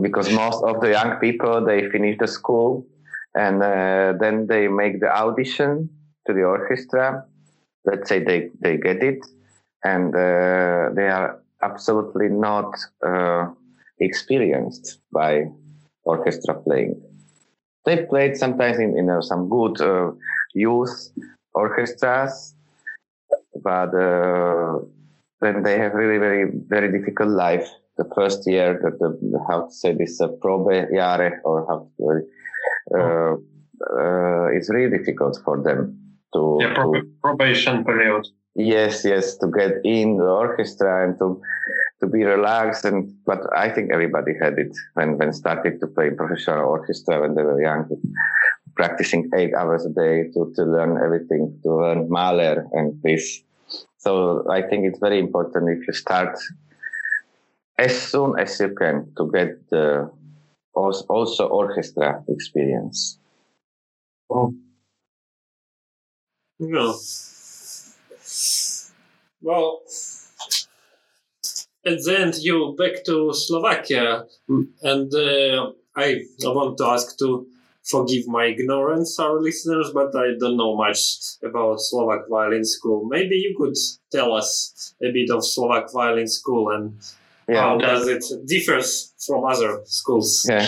Because 0.01 0.31
most 0.31 0.63
of 0.63 0.79
the 0.79 0.91
young 0.91 1.17
people 1.19 1.65
they 1.65 1.89
finish 1.89 2.17
the 2.19 2.27
school 2.27 2.87
and 3.35 3.61
uh, 3.61 4.13
then 4.17 4.47
they 4.47 4.69
make 4.69 5.01
the 5.01 5.11
audition 5.13 5.89
to 6.25 6.33
the 6.33 6.43
orchestra. 6.43 7.25
Let's 7.83 8.07
say 8.07 8.23
they, 8.23 8.49
they 8.61 8.77
get 8.77 9.03
it, 9.03 9.19
and 9.83 10.15
uh, 10.15 10.95
they 10.95 11.09
are 11.09 11.41
absolutely 11.61 12.29
not 12.29 12.77
uh, 13.05 13.49
experienced 13.99 14.99
by 15.11 15.47
orchestra 16.05 16.53
playing. 16.55 17.01
They 17.85 18.05
played 18.05 18.37
sometimes 18.37 18.79
in, 18.79 18.97
in 18.97 19.21
some 19.21 19.49
good 19.49 19.81
uh, 19.81 20.11
youth 20.53 21.11
orchestras, 21.53 22.55
but 23.61 23.93
uh, 23.93 24.79
then 25.41 25.63
they 25.63 25.77
have 25.77 25.93
really 25.93 26.17
very 26.17 26.51
very 26.67 26.91
difficult 26.91 27.29
life. 27.29 27.67
The 27.97 28.09
first 28.15 28.47
year, 28.47 28.79
the, 28.81 28.89
the 28.99 29.39
how 29.47 29.65
to 29.67 29.71
say 29.71 29.93
this, 29.93 30.19
uh, 30.19 30.29
probe 30.41 30.89
jahre, 30.91 31.39
or 31.43 31.67
how 31.67 31.87
to 31.97 32.23
uh, 32.97 33.35
uh, 33.91 34.47
it's 34.53 34.69
really 34.69 34.97
difficult 34.97 35.39
for 35.43 35.61
them 35.61 35.99
to, 36.33 36.57
yeah, 36.61 36.73
prob- 36.73 36.95
to 36.95 37.01
probation 37.21 37.83
period. 37.83 38.27
Yes, 38.55 39.03
yes, 39.03 39.35
to 39.37 39.47
get 39.47 39.81
in 39.83 40.17
the 40.17 40.25
orchestra 40.25 41.07
and 41.07 41.17
to 41.17 41.41
to 41.99 42.07
be 42.07 42.23
relaxed 42.23 42.85
and 42.85 43.11
but 43.25 43.39
I 43.55 43.69
think 43.69 43.91
everybody 43.91 44.33
had 44.39 44.59
it 44.59 44.71
when 44.93 45.17
when 45.17 45.33
started 45.33 45.79
to 45.79 45.87
play 45.87 46.11
professional 46.11 46.69
orchestra 46.69 47.21
when 47.21 47.33
they 47.33 47.41
were 47.41 47.61
young, 47.61 47.89
practicing 48.75 49.29
eight 49.35 49.53
hours 49.55 49.85
a 49.85 49.89
day 49.89 50.29
to, 50.33 50.53
to 50.55 50.63
learn 50.65 50.97
everything, 51.03 51.59
to 51.63 51.75
learn 51.75 52.09
Mahler 52.09 52.67
and 52.73 53.01
this. 53.01 53.41
So 53.97 54.45
I 54.51 54.61
think 54.61 54.85
it's 54.85 54.99
very 54.99 55.19
important 55.19 55.69
if 55.69 55.87
you 55.87 55.93
start 55.93 56.37
as 57.77 57.99
soon 57.99 58.37
as 58.37 58.59
you 58.59 58.75
can 58.75 59.11
to 59.17 59.31
get 59.31 59.69
the 59.69 60.11
also 60.75 61.47
orchestra 61.47 62.23
experience. 62.27 63.17
Oh. 64.29 64.53
Yeah. 66.59 66.93
Well, 69.43 69.81
at 71.85 71.97
the 72.03 72.15
end, 72.17 72.35
you 72.39 72.75
back 72.77 73.03
to 73.05 73.33
Slovakia, 73.33 74.25
and 74.81 75.13
uh, 75.13 75.71
I, 75.95 76.23
I 76.45 76.49
want 76.49 76.77
to 76.77 76.85
ask 76.85 77.17
to 77.19 77.45
forgive 77.83 78.27
my 78.27 78.45
ignorance, 78.45 79.19
our 79.19 79.41
listeners, 79.41 79.91
but 79.93 80.15
I 80.15 80.39
don't 80.39 80.55
know 80.55 80.75
much 80.75 80.99
about 81.43 81.81
Slovak 81.81 82.29
violin 82.29 82.63
school. 82.63 83.05
Maybe 83.05 83.35
you 83.35 83.53
could 83.59 83.75
tell 84.11 84.33
us 84.33 84.95
a 85.03 85.11
bit 85.11 85.29
of 85.29 85.45
Slovak 85.45 85.91
violin 85.91 86.27
school 86.27 86.71
and 86.71 86.95
yeah. 87.47 87.61
How 87.61 87.77
does 87.77 88.07
it 88.07 88.23
differs 88.47 89.13
from 89.25 89.43
other 89.43 89.81
schools? 89.85 90.45
Yeah. 90.49 90.65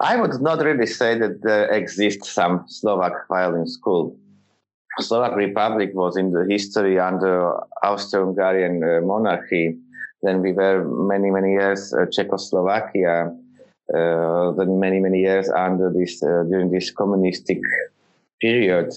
I 0.00 0.16
would 0.16 0.40
not 0.40 0.60
really 0.60 0.86
say 0.86 1.18
that 1.18 1.42
there 1.42 1.68
exists 1.72 2.30
some 2.30 2.64
Slovak 2.68 3.26
violin 3.28 3.66
school. 3.66 4.16
Slovak 5.00 5.36
Republic 5.36 5.90
was 5.94 6.16
in 6.16 6.32
the 6.32 6.46
history 6.48 6.98
under 6.98 7.52
Austro-Hungarian 7.82 8.82
uh, 8.82 9.00
monarchy. 9.04 9.76
Then 10.22 10.40
we 10.40 10.52
were 10.52 10.84
many, 10.84 11.30
many 11.30 11.52
years 11.52 11.92
uh, 11.92 12.06
Czechoslovakia. 12.10 13.32
Uh, 13.94 14.50
then 14.52 14.80
many, 14.80 14.98
many 14.98 15.20
years 15.20 15.48
under 15.48 15.92
this 15.92 16.20
uh, 16.20 16.42
during 16.50 16.72
this 16.72 16.90
communistic 16.90 17.60
period. 18.40 18.92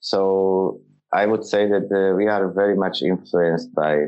So 0.00 0.80
I 1.12 1.26
would 1.26 1.44
say 1.44 1.68
that 1.68 1.92
uh, 1.92 2.16
we 2.16 2.26
are 2.26 2.48
very 2.48 2.74
much 2.74 3.02
influenced 3.02 3.74
by 3.74 4.06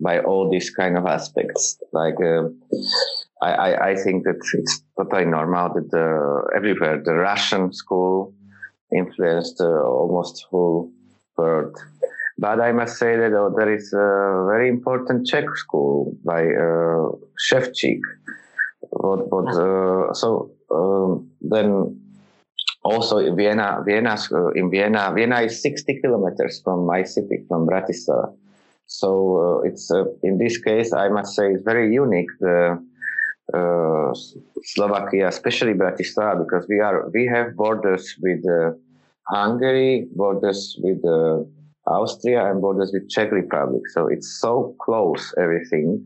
by 0.00 0.18
all 0.18 0.50
these 0.50 0.70
kind 0.70 0.98
of 0.98 1.06
aspects. 1.06 1.78
Like, 1.92 2.18
uh, 2.20 2.48
I, 3.40 3.52
I, 3.52 3.88
I, 3.90 3.94
think 3.94 4.24
that 4.24 4.40
it's 4.52 4.82
totally 4.98 5.26
normal 5.26 5.68
that 5.74 6.50
everywhere 6.56 7.00
the 7.00 7.14
Russian 7.14 7.72
school 7.72 8.34
influenced 8.94 9.60
uh, 9.60 9.82
almost 9.82 10.46
whole 10.50 10.90
world. 11.36 11.76
But 12.38 12.60
I 12.60 12.72
must 12.72 12.98
say 12.98 13.16
that 13.16 13.32
uh, 13.34 13.50
there 13.56 13.72
is 13.72 13.92
a 13.92 14.46
very 14.48 14.68
important 14.68 15.26
Czech 15.26 15.44
school 15.54 16.16
by 16.24 16.42
uh, 16.42 17.12
Ševčík. 17.48 18.00
What, 18.90 19.30
what, 19.30 19.48
uh, 19.56 20.12
so 20.14 20.50
um, 20.70 21.30
then 21.40 22.00
also 22.84 23.18
in 23.18 23.36
Vienna, 23.36 23.82
Vienna, 23.86 24.16
uh, 24.32 24.48
in 24.50 24.70
Vienna, 24.70 25.12
Vienna 25.14 25.40
is 25.40 25.62
60 25.62 26.00
kilometers 26.00 26.60
from 26.64 26.86
my 26.86 27.02
city, 27.04 27.44
from 27.48 27.66
Bratislava. 27.66 28.34
So 28.86 29.60
uh, 29.62 29.68
it's 29.68 29.90
uh, 29.90 30.04
in 30.22 30.38
this 30.38 30.58
case, 30.58 30.92
I 30.92 31.08
must 31.08 31.34
say, 31.34 31.52
it's 31.52 31.62
very 31.62 31.92
unique. 31.92 32.30
The 32.40 32.82
uh, 33.54 34.14
Slovakia, 34.62 35.28
especially 35.28 35.74
Bratislava, 35.74 36.44
because 36.44 36.66
we 36.68 36.80
are 36.80 37.08
we 37.10 37.26
have 37.26 37.56
borders 37.56 38.16
with 38.20 38.40
uh, 38.48 38.72
Hungary, 39.28 40.08
borders 40.16 40.76
with 40.82 41.04
uh, 41.04 41.44
Austria, 41.86 42.50
and 42.50 42.60
borders 42.60 42.90
with 42.92 43.08
Czech 43.08 43.32
Republic. 43.32 43.88
So 43.88 44.06
it's 44.08 44.40
so 44.40 44.74
close 44.80 45.34
everything. 45.38 46.04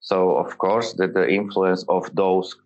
So 0.00 0.36
of 0.36 0.58
course, 0.58 0.94
that 0.94 1.14
the 1.14 1.28
influence 1.28 1.84
of 1.88 2.08
those 2.14 2.56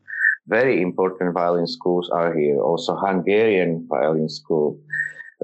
very 0.47 0.81
important 0.83 1.35
violin 1.35 1.67
schools 1.67 2.11
are 2.11 2.35
here. 2.35 2.61
Also, 2.61 2.97
Hungarian 2.97 3.87
violin 3.89 4.29
school. 4.29 4.79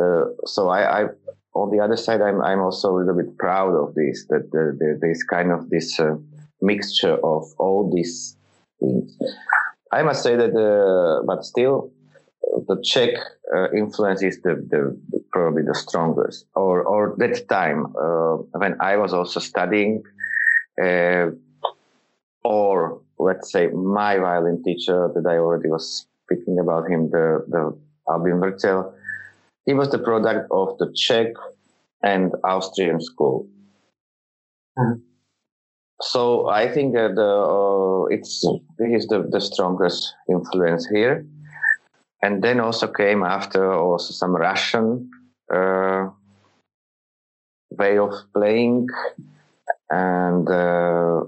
Uh, 0.01 0.25
so 0.45 0.69
I, 0.69 1.03
I, 1.03 1.07
on 1.55 1.71
the 1.71 1.81
other 1.81 1.97
side, 1.97 2.21
I'm 2.21 2.41
I'm 2.41 2.61
also 2.61 2.95
a 2.95 2.97
little 2.97 3.17
bit 3.17 3.37
proud 3.39 3.75
of 3.75 3.95
this 3.95 4.27
that 4.29 4.51
there, 4.53 4.77
there, 4.79 4.99
there's 5.01 5.23
kind 5.25 5.51
of 5.51 5.71
this 5.71 5.99
uh, 5.99 6.17
mixture 6.63 7.17
of 7.25 7.45
all 7.59 7.91
these 7.93 8.37
things. 8.81 9.17
I 9.93 10.03
must 10.03 10.23
say 10.23 10.37
that, 10.37 10.55
uh, 10.55 11.25
but 11.27 11.45
still, 11.45 11.93
the 12.69 12.81
Czech 12.83 13.15
uh, 13.55 13.71
influence 13.73 14.23
is 14.23 14.41
the, 14.43 14.55
the, 14.71 14.99
probably 15.33 15.63
the 15.63 15.75
strongest. 15.75 16.47
Or 16.55 16.83
or 16.83 17.15
that 17.19 17.49
time 17.49 17.95
uh, 17.97 18.37
when 18.59 18.77
I 18.81 18.97
was 18.97 19.13
also 19.13 19.41
studying, 19.41 20.03
uh, 20.83 21.31
or 22.45 23.01
let's 23.19 23.53
say 23.53 23.69
my 23.69 24.19
violin 24.19 24.63
teacher 24.63 25.11
that 25.15 25.27
I 25.27 25.37
already 25.39 25.69
was 25.69 26.07
speaking 26.25 26.59
about 26.59 26.89
him, 26.89 27.11
the 27.11 27.45
the 27.49 27.77
Albin 28.09 28.41
Vrtel, 28.41 28.93
he 29.67 29.75
was 29.75 29.91
the 29.91 29.99
product 29.99 30.49
of 30.51 30.79
the 30.79 30.93
Czech 30.95 31.35
and 32.03 32.33
Austrian 32.45 33.01
school. 33.01 33.47
Mm-hmm. 34.79 35.10
So 36.03 36.49
I 36.49 36.73
think 36.73 36.95
that 36.95 37.19
uh, 37.19 38.07
it's 38.07 38.41
this 38.79 39.03
is 39.03 39.07
the, 39.09 39.29
the 39.31 39.41
strongest 39.41 40.15
influence 40.29 40.87
here. 40.89 41.27
And 42.23 42.43
then 42.43 42.61
also 42.61 42.87
came 42.87 43.23
after 43.23 43.73
also 43.73 44.13
some 44.13 44.37
Russian 44.37 45.11
uh, 45.53 46.09
way 47.71 47.99
of 47.99 48.13
playing, 48.35 48.89
and 49.89 50.49
uh, 50.49 51.23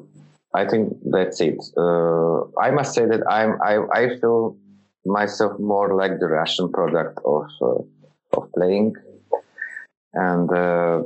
I 0.55 0.67
think 0.69 0.93
that's 1.11 1.41
it. 1.41 1.59
Uh, 1.77 2.43
I 2.61 2.71
must 2.71 2.95
say 2.95 3.07
that 3.07 3.23
I'm 3.29 3.61
I, 3.63 3.79
I 3.93 4.19
feel 4.21 4.57
myself 5.07 5.59
more 5.59 5.95
like 5.95 6.21
the 6.21 6.27
Russian 6.27 6.71
product 6.71 7.19
of 7.25 7.47
uh, 7.63 7.83
of 8.37 8.53
playing, 8.53 8.95
and 10.13 10.53
uh, 10.53 11.03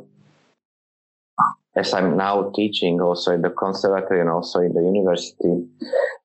as 1.77 1.93
I'm 1.93 2.17
now 2.17 2.51
teaching 2.55 3.01
also 3.01 3.33
in 3.33 3.43
the 3.43 3.51
conservatory 3.51 4.21
and 4.21 4.31
also 4.31 4.61
in 4.61 4.73
the 4.73 4.83
university, 4.83 5.67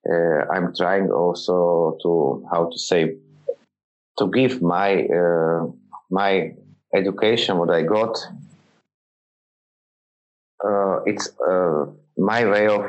uh, 0.10 0.46
I'm 0.54 0.74
trying 0.76 1.12
also 1.12 1.98
to 2.02 2.46
how 2.52 2.70
to 2.72 2.80
say 2.80 3.16
to 4.18 4.28
give 4.32 4.62
my 4.62 5.06
uh, 5.06 5.68
my 6.10 6.54
education 6.94 7.58
what 7.58 7.70
I 7.70 7.84
got. 7.84 8.18
Uh, 10.64 11.00
it's 11.06 11.30
uh, 11.48 11.86
my 12.18 12.46
way 12.46 12.68
of 12.68 12.86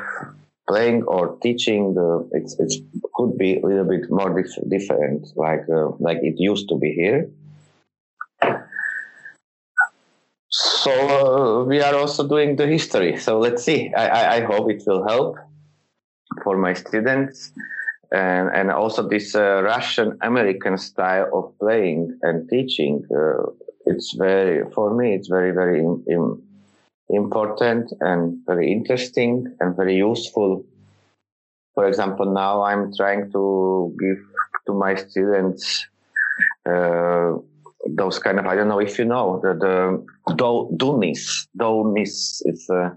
playing 0.69 1.02
or 1.04 1.38
teaching. 1.42 1.95
The 1.95 2.28
it's 2.33 2.54
it 2.61 2.73
could 3.14 3.38
be 3.38 3.59
a 3.59 3.66
little 3.66 3.85
bit 3.85 4.11
more 4.11 4.31
dif- 4.31 4.69
different, 4.69 5.26
like 5.37 5.64
uh, 5.69 5.88
like 5.99 6.19
it 6.23 6.35
used 6.38 6.69
to 6.69 6.76
be 6.76 6.92
here. 6.92 7.31
So 10.82 10.90
uh, 10.90 11.64
we 11.64 11.80
are 11.80 11.94
also 11.94 12.26
doing 12.26 12.56
the 12.56 12.66
history. 12.66 13.16
So 13.16 13.38
let's 13.38 13.62
see. 13.62 13.92
I, 13.94 14.06
I, 14.08 14.34
I 14.36 14.40
hope 14.40 14.68
it 14.68 14.82
will 14.84 15.06
help 15.06 15.36
for 16.42 16.56
my 16.56 16.74
students 16.74 17.52
and 18.10 18.50
and 18.52 18.71
also 18.71 19.08
this 19.08 19.34
uh, 19.34 19.62
Russian 19.62 20.18
American 20.23 20.76
style 20.78 21.28
of 21.32 21.56
playing 21.58 22.18
and 22.23 22.49
teaching. 22.50 23.04
Uh, 23.14 23.52
it's 23.86 24.14
very 24.18 24.68
for 24.75 24.92
me. 24.95 25.14
It's 25.14 25.28
very 25.28 25.52
very 25.52 25.78
in, 25.78 26.02
in 26.08 26.42
important 27.10 27.92
and 28.00 28.38
very 28.47 28.73
interesting 28.73 29.54
and 29.60 29.76
very 29.76 29.97
useful. 29.97 30.64
For 31.75 31.86
example, 31.86 32.26
now 32.26 32.62
I'm 32.62 32.92
trying 32.95 33.30
to 33.32 33.95
give 34.00 34.21
to 34.66 34.73
my 34.75 34.95
students 34.97 35.86
uh, 36.66 37.34
those 37.88 38.18
kind 38.18 38.38
of 38.38 38.47
I 38.47 38.54
don't 38.54 38.68
know 38.68 38.80
if 38.80 38.99
you 38.99 39.04
know 39.04 39.40
the 39.42 39.54
the 39.54 40.34
do, 40.34 40.71
Dounis. 40.76 41.47
Dounis 41.58 42.42
is 42.45 42.68
uh, 42.71 42.90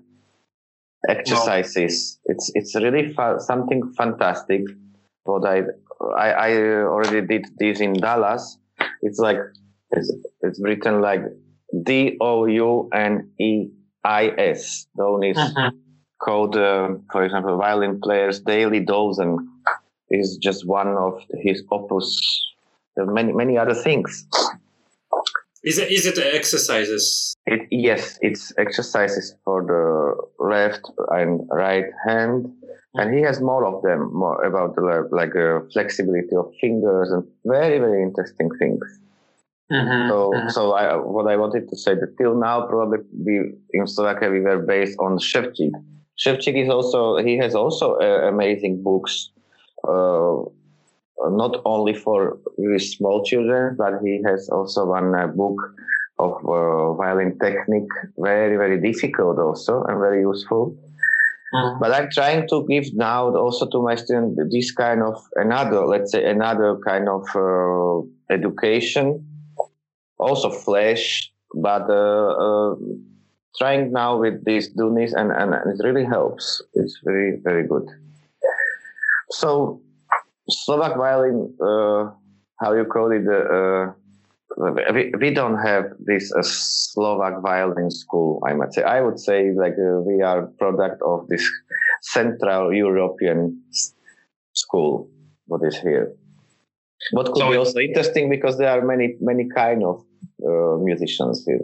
exercises. 1.09 2.19
No. 2.27 2.33
It's 2.33 2.51
it's 2.55 2.75
really 2.75 3.13
fa- 3.13 3.39
something 3.39 3.93
fantastic 3.97 4.61
what 5.25 5.45
I, 5.45 5.63
I, 6.15 6.29
I 6.29 6.57
already 6.83 7.25
did 7.25 7.45
this 7.57 7.79
in 7.79 7.93
Dallas. 7.93 8.57
It's 9.01 9.19
like 9.19 9.37
it's, 9.91 10.13
it's 10.41 10.59
written 10.61 11.01
like 11.01 11.21
D 11.83 12.17
O 12.21 12.45
U 12.45 12.89
N 12.93 13.29
E 13.39 13.67
I 14.03 14.27
S. 14.37 14.87
Dounis 14.97 15.37
uh-huh. 15.37 15.71
called, 16.21 16.55
uh, 16.55 16.89
for 17.11 17.23
example, 17.23 17.57
violin 17.57 17.99
player's 18.01 18.39
daily 18.39 18.79
dozen 18.79 19.49
is 20.09 20.37
just 20.37 20.65
one 20.67 20.89
of 20.89 21.21
his 21.41 21.63
opus. 21.71 22.45
There 22.95 23.05
are 23.05 23.11
many 23.11 23.33
many 23.33 23.57
other 23.57 23.73
things. 23.73 24.27
Is 25.65 25.77
it 25.77 25.91
is 25.91 26.05
it 26.05 26.17
exercises? 26.19 27.35
It, 27.45 27.67
yes, 27.71 28.17
it's 28.21 28.53
exercises 28.57 29.35
for 29.43 29.61
the 29.65 29.83
left 30.43 30.81
and 31.09 31.41
right 31.51 31.89
hand 32.07 32.45
and 32.95 33.13
he 33.13 33.21
has 33.21 33.41
more 33.41 33.65
of 33.65 33.81
them, 33.83 34.13
more 34.13 34.41
about 34.43 34.75
the 34.75 35.07
like 35.11 35.35
uh, 35.35 35.59
flexibility 35.73 36.35
of 36.35 36.51
fingers 36.61 37.11
and 37.11 37.23
very 37.45 37.77
very 37.79 38.01
interesting 38.01 38.49
things. 38.57 38.83
Mm-hmm, 39.71 40.09
so, 40.09 40.31
mm-hmm. 40.31 40.49
so 40.49 40.73
I, 40.73 40.95
what 40.95 41.27
I 41.27 41.37
wanted 41.37 41.67
to 41.69 41.75
say 41.75 41.95
that 41.95 42.15
till 42.19 42.39
now, 42.39 42.67
probably 42.67 42.99
we 43.25 43.55
in 43.73 43.87
Slovakia 43.87 44.29
we 44.29 44.41
were 44.41 44.59
based 44.59 44.97
on 44.99 45.17
Ševčík. 45.17 45.71
Ševčík 46.23 46.63
is 46.63 46.69
also 46.69 47.17
he 47.17 47.37
has 47.37 47.55
also 47.55 47.95
uh, 47.95 48.29
amazing 48.29 48.83
books, 48.83 49.31
uh, 49.87 50.37
not 51.29 51.61
only 51.65 51.93
for 51.93 52.37
really 52.57 52.79
small 52.79 53.23
children, 53.23 53.75
but 53.77 53.93
he 54.03 54.21
has 54.25 54.49
also 54.49 54.85
one 54.85 55.15
uh, 55.15 55.27
book 55.27 55.55
of 56.19 56.33
uh, 56.45 56.93
violin 56.93 57.37
technique, 57.39 57.91
very 58.17 58.57
very 58.57 58.79
difficult 58.79 59.39
also 59.39 59.83
and 59.83 59.99
very 59.99 60.21
useful. 60.21 60.75
Mm. 61.53 61.79
But 61.79 61.93
I'm 61.93 62.09
trying 62.09 62.47
to 62.49 62.65
give 62.67 62.93
now 62.93 63.35
also 63.35 63.67
to 63.69 63.81
my 63.81 63.95
students 63.95 64.39
this 64.51 64.71
kind 64.71 65.01
of 65.01 65.15
another, 65.35 65.85
let's 65.85 66.11
say, 66.11 66.25
another 66.25 66.77
kind 66.85 67.07
of 67.07 67.23
uh, 67.35 68.01
education, 68.33 69.25
also 70.17 70.49
flash, 70.49 71.31
but 71.53 71.89
uh, 71.89 72.27
uh, 72.45 72.75
trying 73.57 73.91
now 73.91 74.17
with 74.17 74.43
these 74.43 74.73
Dounis, 74.75 75.13
and, 75.13 75.31
and 75.31 75.53
it 75.71 75.83
really 75.83 76.03
helps. 76.03 76.61
It's 76.73 76.99
very, 77.03 77.39
very 77.43 77.67
good. 77.67 77.87
So, 79.31 79.79
Slovak 80.49 80.97
violin, 80.97 81.53
uh, 81.57 82.11
how 82.61 82.73
you 82.73 82.85
call 82.85 83.11
it, 83.11 83.25
uh, 83.27 83.93
we, 84.93 85.11
we 85.19 85.33
don't 85.33 85.57
have 85.57 85.91
this 85.99 86.31
uh, 86.31 86.43
Slovak 86.43 87.41
violin 87.41 87.89
school. 87.91 88.41
I 88.47 88.53
might 88.53 88.73
say. 88.73 88.83
I 88.83 89.01
would 89.01 89.19
say 89.19 89.51
like 89.51 89.73
uh, 89.73 89.99
we 90.01 90.21
are 90.21 90.47
product 90.57 91.01
of 91.01 91.27
this 91.27 91.43
Central 92.01 92.73
European 92.73 93.61
school. 94.53 95.09
What 95.47 95.61
is 95.65 95.77
here? 95.77 96.13
What 97.11 97.27
could 97.27 97.37
so 97.37 97.51
be 97.51 97.57
also 97.57 97.79
interesting 97.79 98.29
because 98.29 98.57
there 98.57 98.69
are 98.69 98.85
many 98.85 99.15
many 99.19 99.49
kind 99.49 99.83
of 99.83 100.05
uh, 100.41 100.77
musicians 100.79 101.43
here. 101.45 101.59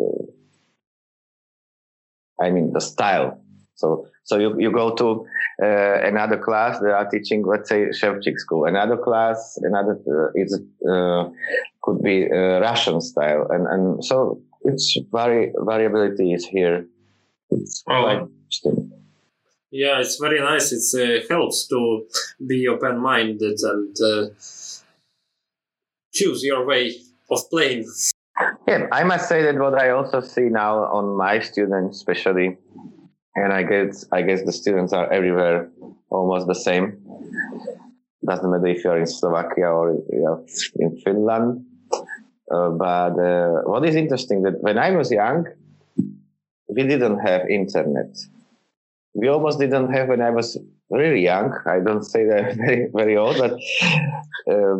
I 2.41 2.51
mean 2.51 2.73
the 2.73 2.81
style. 2.81 3.41
So 3.75 4.05
so 4.23 4.37
you, 4.37 4.55
you 4.59 4.71
go 4.71 4.95
to 4.95 5.25
uh, 5.63 5.99
another 6.03 6.37
class 6.37 6.79
they 6.79 6.89
are 6.89 7.09
teaching 7.09 7.43
let's 7.45 7.69
say 7.69 7.85
Ševčík 7.89 8.37
school. 8.37 8.65
Another 8.65 8.97
class 8.97 9.57
another 9.61 9.99
uh, 10.07 10.29
is 10.35 10.59
uh, 10.89 11.29
could 11.81 12.01
be 12.01 12.27
uh, 12.31 12.59
Russian 12.59 13.01
style, 13.01 13.47
and 13.49 13.67
and 13.67 14.05
so 14.05 14.41
it's 14.63 14.97
very 15.11 15.51
variability 15.65 16.33
is 16.33 16.45
here. 16.45 16.85
It's 17.49 17.83
oh. 17.89 18.01
quite 18.01 18.21
interesting. 18.21 18.91
Yeah, 19.71 19.99
it's 19.99 20.17
very 20.17 20.39
nice. 20.39 20.73
It 20.73 21.23
uh, 21.23 21.25
helps 21.33 21.67
to 21.69 22.05
be 22.45 22.67
open 22.67 22.99
minded 22.99 23.57
and 23.63 23.95
uh, 24.03 24.27
choose 26.13 26.43
your 26.43 26.65
way 26.65 26.93
of 27.29 27.49
playing. 27.49 27.85
Yeah, 28.67 28.87
I 28.91 29.03
must 29.05 29.29
say 29.29 29.43
that 29.43 29.57
what 29.57 29.75
I 29.75 29.91
also 29.91 30.19
see 30.19 30.49
now 30.49 30.83
on 30.85 31.15
my 31.15 31.39
students, 31.39 31.97
especially, 31.97 32.57
and 33.35 33.53
I 33.53 33.63
guess 33.63 34.05
I 34.11 34.21
guess 34.21 34.43
the 34.43 34.51
students 34.51 34.93
are 34.93 35.11
everywhere 35.11 35.69
almost 36.09 36.47
the 36.47 36.55
same. 36.55 36.99
Doesn't 38.25 38.51
matter 38.51 38.67
if 38.67 38.83
you're 38.83 38.99
in 38.99 39.07
Slovakia 39.07 39.67
or 39.69 39.97
in 40.75 40.97
Finland. 41.03 41.65
Uh, 42.53 42.69
but 42.69 43.17
uh, 43.17 43.61
what 43.65 43.85
is 43.85 43.95
interesting 43.95 44.43
that 44.43 44.61
when 44.61 44.77
I 44.77 44.91
was 44.91 45.09
young, 45.11 45.45
we 46.67 46.83
didn't 46.83 47.19
have 47.19 47.49
internet. 47.49 48.11
we 49.13 49.27
almost 49.27 49.59
didn't 49.59 49.91
have 49.91 50.07
when 50.07 50.21
I 50.21 50.29
was 50.29 50.57
really 50.89 51.21
young. 51.21 51.53
I 51.65 51.79
don't 51.79 52.03
say 52.03 52.25
that 52.25 52.55
very 52.57 52.87
very 52.93 53.17
old, 53.17 53.37
but 53.37 53.53
uh, 54.49 54.77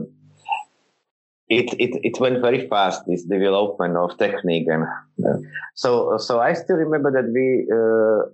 it, 1.50 1.74
it 1.80 2.00
it 2.04 2.20
went 2.20 2.42
very 2.42 2.68
fast. 2.68 3.04
This 3.08 3.24
development 3.24 3.98
of 3.98 4.18
technique, 4.18 4.68
and 4.68 4.84
uh, 5.26 5.38
so 5.76 6.18
so 6.18 6.40
I 6.40 6.54
still 6.54 6.78
remember 6.78 7.12
that 7.12 7.28
we 7.32 7.68
uh, 7.72 8.32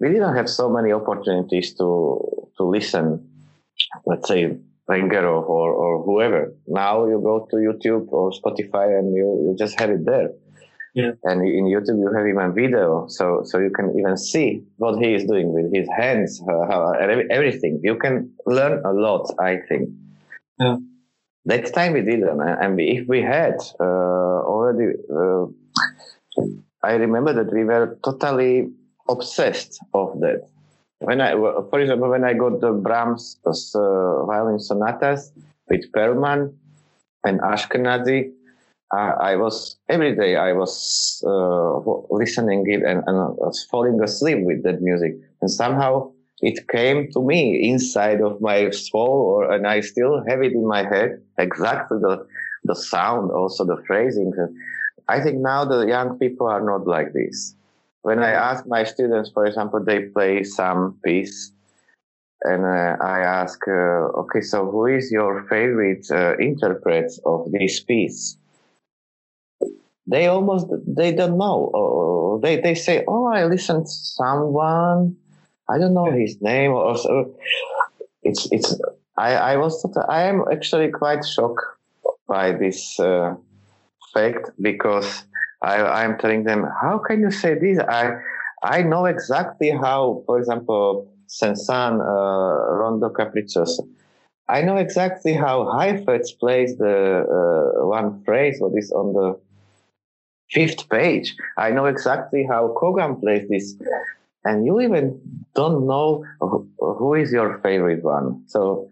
we 0.00 0.08
didn't 0.08 0.34
have 0.34 0.48
so 0.48 0.68
many 0.68 0.92
opportunities 0.92 1.74
to 1.74 2.48
to 2.56 2.64
listen. 2.64 3.28
Let's 4.06 4.28
say 4.28 4.56
Vengerov 4.88 5.48
or, 5.48 5.72
or 5.72 6.02
whoever. 6.04 6.54
Now 6.66 7.06
you 7.06 7.20
go 7.20 7.46
to 7.50 7.56
YouTube 7.56 8.08
or 8.12 8.30
Spotify 8.32 8.98
and 8.98 9.14
you, 9.14 9.48
you 9.48 9.56
just 9.58 9.78
have 9.80 9.90
it 9.90 10.04
there. 10.04 10.30
Yeah. 10.94 11.12
And 11.24 11.42
in 11.42 11.64
YouTube 11.64 11.98
you 11.98 12.10
have 12.14 12.26
even 12.26 12.54
video, 12.54 13.06
so 13.08 13.42
so 13.44 13.58
you 13.58 13.70
can 13.70 13.98
even 13.98 14.16
see 14.16 14.62
what 14.76 14.98
he 15.02 15.14
is 15.14 15.24
doing 15.24 15.52
with 15.52 15.74
his 15.74 15.88
hands, 15.96 16.40
uh, 16.48 16.66
how, 16.70 16.92
everything. 17.30 17.80
You 17.82 17.96
can 17.96 18.30
learn 18.46 18.84
a 18.84 18.92
lot, 18.92 19.34
I 19.40 19.56
think. 19.68 19.88
Yeah. 20.60 20.76
That 21.46 21.74
time 21.74 21.94
we 21.94 22.02
didn't, 22.02 22.40
and 22.40 22.76
we, 22.76 22.98
if 22.98 23.08
we 23.08 23.20
had 23.22 23.56
uh, 23.80 23.82
already, 23.82 24.94
uh, 25.12 25.46
I 26.82 26.92
remember 26.94 27.32
that 27.34 27.52
we 27.52 27.64
were 27.64 27.98
totally 28.04 28.70
obsessed 29.08 29.80
of 29.92 30.20
that. 30.20 30.48
When 31.00 31.20
I, 31.20 31.32
for 31.32 31.80
example, 31.80 32.10
when 32.10 32.24
I 32.24 32.34
got 32.34 32.60
the 32.60 32.72
Brahms 32.72 33.38
uh, 33.46 34.24
violin 34.24 34.58
sonatas 34.58 35.32
with 35.68 35.90
Perlman 35.92 36.54
and 37.24 37.40
Ashkenazy, 37.40 38.32
I, 38.92 39.36
was 39.36 39.76
every 39.88 40.14
day 40.14 40.36
I 40.36 40.52
was 40.52 41.22
uh, 41.26 41.78
listening 42.14 42.64
it 42.68 42.82
and, 42.82 43.02
and 43.06 43.16
I 43.16 43.28
was 43.30 43.66
falling 43.70 44.00
asleep 44.02 44.38
with 44.42 44.62
that 44.62 44.80
music, 44.82 45.16
and 45.40 45.50
somehow 45.50 46.12
it 46.40 46.68
came 46.68 47.10
to 47.12 47.22
me 47.22 47.68
inside 47.68 48.20
of 48.20 48.40
my 48.40 48.70
soul, 48.70 49.34
or 49.34 49.52
and 49.52 49.66
I 49.66 49.80
still 49.80 50.22
have 50.28 50.42
it 50.42 50.52
in 50.52 50.66
my 50.66 50.84
head 50.84 51.22
exactly 51.38 51.98
the 51.98 52.26
the 52.64 52.74
sound, 52.74 53.30
also 53.30 53.64
the 53.64 53.82
phrasing. 53.86 54.32
I 55.08 55.20
think 55.20 55.38
now 55.38 55.64
the 55.64 55.86
young 55.86 56.18
people 56.18 56.46
are 56.46 56.64
not 56.64 56.86
like 56.86 57.12
this. 57.12 57.54
When 58.04 58.18
I 58.18 58.32
ask 58.32 58.66
my 58.66 58.84
students, 58.84 59.30
for 59.32 59.46
example, 59.46 59.80
they 59.82 60.00
play 60.16 60.44
some 60.44 60.98
piece, 61.04 61.52
and 62.42 62.64
uh, 62.64 62.96
I 63.00 63.20
ask, 63.20 63.58
uh, 63.66 64.20
okay, 64.22 64.42
so 64.42 64.70
who 64.70 64.86
is 64.86 65.10
your 65.10 65.44
favorite 65.48 66.06
uh, 66.10 66.36
interpret 66.36 67.10
of 67.24 67.50
this 67.50 67.80
piece? 67.80 68.36
they 70.06 70.26
almost 70.26 70.66
they 70.86 71.12
don't 71.12 71.38
know. 71.38 71.70
Uh, 71.72 72.40
they 72.40 72.60
they 72.60 72.74
say, 72.74 73.04
"Oh, 73.08 73.26
I 73.26 73.44
listened 73.46 73.86
to 73.86 73.92
someone. 73.92 75.16
I 75.68 75.78
don't 75.78 75.94
know 75.94 76.10
his 76.12 76.40
name." 76.40 76.72
Or 76.72 76.96
so. 76.96 77.34
It's 78.22 78.48
it's. 78.52 78.78
I 79.16 79.34
I 79.34 79.56
was 79.56 79.74
I 80.08 80.22
am 80.24 80.44
actually 80.52 80.90
quite 80.90 81.24
shocked 81.24 81.64
by 82.28 82.52
this 82.52 82.98
uh, 83.00 83.34
fact 84.12 84.50
because 84.60 85.24
I 85.72 86.02
I'm 86.02 86.14
telling 86.22 86.44
them, 86.44 86.60
"How 86.82 86.96
can 87.06 87.20
you 87.24 87.30
say 87.30 87.52
this?" 87.64 87.78
I 88.00 88.02
I 88.62 88.82
know 88.82 89.04
exactly 89.14 89.70
how, 89.70 90.22
for 90.26 90.38
example, 90.38 90.86
Saint-Saëns 91.26 92.00
uh, 92.00 92.74
Rondo 92.80 93.08
Capriccioso. 93.18 93.82
I 94.48 94.62
know 94.62 94.76
exactly 94.76 95.32
how 95.32 95.56
Heifetz 95.76 96.32
plays 96.32 96.76
the 96.76 96.96
uh, 97.38 97.86
one 97.86 98.22
phrase 98.24 98.60
what 98.60 98.72
is 98.76 98.90
on 98.92 99.12
the 99.18 99.28
fifth 100.50 100.88
page. 100.90 101.34
I 101.56 101.70
know 101.70 101.86
exactly 101.86 102.46
how 102.48 102.74
Kogan 102.80 103.20
plays 103.20 103.48
this. 103.48 103.74
And 104.44 104.66
you 104.66 104.80
even 104.80 105.20
don't 105.54 105.86
know 105.86 106.24
who 106.78 107.14
is 107.14 107.32
your 107.32 107.58
favorite 107.60 108.04
one. 108.04 108.44
So 108.46 108.90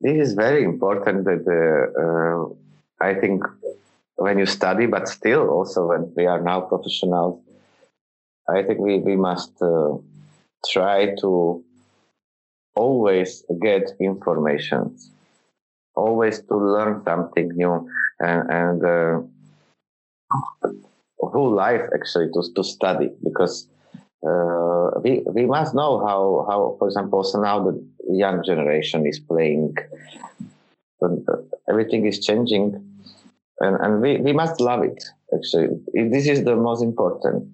this 0.00 0.16
is 0.28 0.34
very 0.34 0.64
important 0.64 1.24
that 1.24 1.44
uh, 1.46 2.02
uh, 2.02 3.08
I 3.08 3.14
think 3.20 3.44
when 4.18 4.38
you 4.38 4.46
study, 4.46 4.86
but 4.86 5.08
still 5.08 5.48
also 5.48 5.86
when 5.86 6.12
we 6.16 6.26
are 6.26 6.40
now 6.40 6.60
professionals, 6.60 7.40
I 8.48 8.62
think 8.64 8.80
we, 8.80 8.98
we 8.98 9.16
must 9.16 9.52
uh, 9.62 9.96
try 10.70 11.14
to 11.20 11.64
always 12.74 13.44
get 13.62 13.92
information, 14.00 14.96
always 15.94 16.40
to 16.40 16.56
learn 16.56 17.02
something 17.04 17.48
new 17.54 17.88
and, 18.18 18.50
and 18.50 18.84
uh, 18.84 19.20
whole 21.20 21.54
life 21.54 21.82
actually 21.94 22.28
to, 22.32 22.42
to 22.56 22.64
study 22.64 23.10
because 23.22 23.68
uh, 24.26 24.90
we 25.02 25.22
we 25.32 25.46
must 25.46 25.74
know 25.74 26.04
how 26.06 26.46
how 26.48 26.76
for 26.78 26.88
example 26.88 27.22
so 27.22 27.40
now 27.40 27.62
the 27.62 27.74
young 28.10 28.42
generation 28.42 29.06
is 29.06 29.18
playing 29.18 29.76
uh, 31.02 31.08
everything 31.68 32.06
is 32.06 32.24
changing 32.24 32.87
and 33.60 33.76
and 33.80 34.00
we, 34.00 34.18
we 34.18 34.32
must 34.32 34.60
love 34.60 34.82
it 34.82 35.02
actually. 35.34 35.68
This 35.94 36.26
is 36.26 36.44
the 36.44 36.56
most 36.56 36.82
important. 36.82 37.48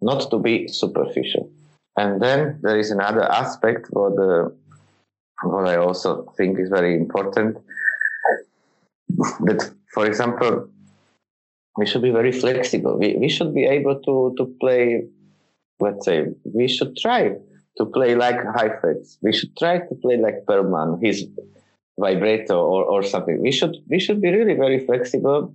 Not 0.00 0.30
to 0.30 0.38
be 0.38 0.68
superficial. 0.68 1.50
And 1.96 2.22
then 2.22 2.58
there 2.62 2.78
is 2.78 2.90
another 2.90 3.24
aspect 3.24 3.88
what 3.90 4.16
the 4.16 4.54
what 5.42 5.68
I 5.68 5.76
also 5.76 6.32
think 6.36 6.58
is 6.58 6.68
very 6.68 6.94
important. 6.94 7.58
That 9.40 9.70
for 9.92 10.06
example 10.06 10.70
we 11.76 11.86
should 11.86 12.02
be 12.02 12.10
very 12.10 12.32
flexible. 12.32 12.98
We, 12.98 13.16
we 13.16 13.28
should 13.28 13.54
be 13.54 13.64
able 13.64 14.00
to, 14.00 14.34
to 14.36 14.56
play, 14.60 15.04
let's 15.78 16.04
say, 16.04 16.26
we 16.44 16.68
should 16.68 16.96
try 16.96 17.36
to 17.78 17.84
play 17.86 18.14
like 18.14 18.36
Heifetz. 18.56 19.18
We 19.22 19.32
should 19.32 19.56
try 19.56 19.78
to 19.78 19.94
play 20.02 20.16
like 20.16 20.44
Perlman, 20.46 21.02
his 21.02 21.26
vibrato 22.00 22.56
or, 22.58 22.84
or 22.84 23.02
something. 23.02 23.40
We 23.40 23.52
should, 23.52 23.76
we 23.88 24.00
should 24.00 24.20
be 24.20 24.30
really 24.30 24.54
very 24.54 24.84
flexible, 24.84 25.54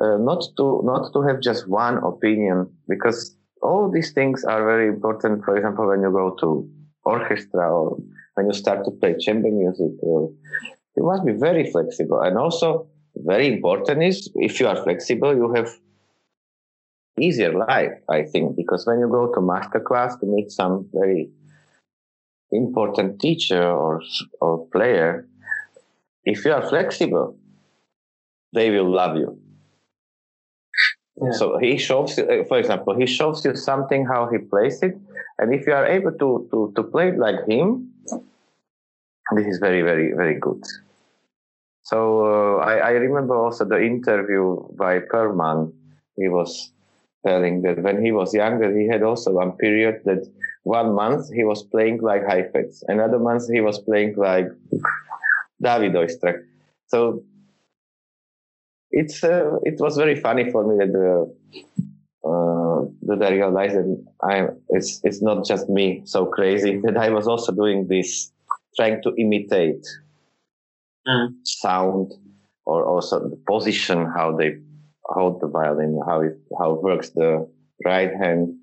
uh, 0.00 0.16
not 0.16 0.44
to, 0.56 0.80
not 0.84 1.12
to 1.12 1.22
have 1.22 1.40
just 1.40 1.68
one 1.68 1.98
opinion 1.98 2.70
because 2.88 3.36
all 3.62 3.90
these 3.90 4.12
things 4.12 4.44
are 4.44 4.64
very 4.64 4.88
important. 4.88 5.44
For 5.44 5.56
example, 5.56 5.88
when 5.88 6.02
you 6.02 6.10
go 6.10 6.36
to 6.40 6.68
orchestra 7.04 7.72
or 7.72 7.98
when 8.34 8.46
you 8.46 8.54
start 8.54 8.84
to 8.84 8.90
play 8.90 9.16
chamber 9.18 9.50
music, 9.50 9.92
uh, 10.02 10.26
you 10.96 11.04
must 11.10 11.24
be 11.24 11.32
very 11.32 11.70
flexible 11.70 12.20
and 12.20 12.38
also 12.38 12.86
very 13.16 13.52
important 13.52 14.02
is 14.02 14.30
if 14.36 14.60
you 14.60 14.66
are 14.66 14.82
flexible, 14.82 15.34
you 15.34 15.52
have 15.54 15.70
easier 17.18 17.52
life, 17.52 17.92
I 18.08 18.22
think, 18.22 18.56
because 18.56 18.86
when 18.86 19.00
you 19.00 19.08
go 19.08 19.32
to 19.34 19.40
master 19.40 19.80
class 19.80 20.16
to 20.16 20.26
meet 20.26 20.50
some 20.50 20.88
very 20.92 21.30
important 22.50 23.20
teacher 23.20 23.62
or, 23.62 24.02
or 24.40 24.66
player, 24.68 25.26
if 26.24 26.44
you 26.44 26.52
are 26.52 26.68
flexible, 26.68 27.36
they 28.52 28.70
will 28.70 28.90
love 28.90 29.16
you. 29.16 29.38
Yeah. 31.20 31.32
So 31.32 31.58
he 31.58 31.78
shows, 31.78 32.16
you, 32.18 32.44
for 32.48 32.58
example, 32.58 32.96
he 32.98 33.06
shows 33.06 33.44
you 33.44 33.54
something 33.54 34.06
how 34.06 34.28
he 34.30 34.38
plays 34.38 34.82
it, 34.82 34.96
and 35.38 35.54
if 35.54 35.66
you 35.66 35.74
are 35.74 35.86
able 35.86 36.12
to 36.12 36.48
to 36.50 36.72
to 36.76 36.82
play 36.82 37.08
it 37.08 37.18
like 37.18 37.46
him, 37.46 37.92
this 39.34 39.46
is 39.46 39.58
very 39.58 39.82
very 39.82 40.12
very 40.12 40.38
good. 40.38 40.62
So 41.84 42.24
uh, 42.24 42.56
I, 42.64 42.74
I, 42.76 42.90
remember 42.92 43.36
also 43.36 43.64
the 43.64 43.82
interview 43.82 44.56
by 44.76 45.00
Perlman. 45.00 45.72
He 46.16 46.28
was 46.28 46.70
telling 47.26 47.62
that 47.62 47.82
when 47.82 48.02
he 48.04 48.12
was 48.12 48.32
younger, 48.32 48.76
he 48.76 48.86
had 48.86 49.02
also 49.02 49.32
one 49.32 49.52
period 49.52 50.02
that 50.04 50.26
one 50.62 50.94
month 50.94 51.32
he 51.32 51.44
was 51.44 51.62
playing 51.62 52.00
like 52.00 52.24
Heifetz, 52.24 52.84
another 52.88 53.18
month 53.18 53.50
he 53.52 53.60
was 53.60 53.78
playing 53.80 54.14
like 54.16 54.46
David 55.62 55.92
Oistrakh. 55.94 56.42
So 56.88 57.22
it's 58.90 59.24
uh, 59.24 59.58
it 59.62 59.80
was 59.80 59.96
very 59.96 60.20
funny 60.20 60.50
for 60.50 60.66
me 60.66 60.84
that 60.84 60.92
uh, 60.94 62.28
uh, 62.28 62.86
that 63.02 63.22
I 63.22 63.32
realized 63.32 63.76
that 63.76 64.06
I 64.22 64.48
it's 64.68 65.00
it's 65.02 65.22
not 65.22 65.46
just 65.46 65.68
me 65.68 66.02
so 66.04 66.26
crazy 66.26 66.78
that 66.84 66.96
I 66.96 67.10
was 67.10 67.26
also 67.26 67.52
doing 67.52 67.88
this, 67.88 68.30
trying 68.76 69.02
to 69.02 69.14
imitate 69.16 69.84
mm. 71.08 71.34
sound 71.44 72.12
or 72.64 72.84
also 72.84 73.28
the 73.28 73.36
position, 73.48 74.06
how 74.14 74.36
they 74.36 74.56
hold 75.04 75.40
the 75.40 75.48
violin, 75.48 76.00
how 76.06 76.20
it 76.20 76.38
how 76.58 76.74
it 76.74 76.82
works 76.82 77.10
the 77.10 77.48
right 77.84 78.12
hand 78.14 78.54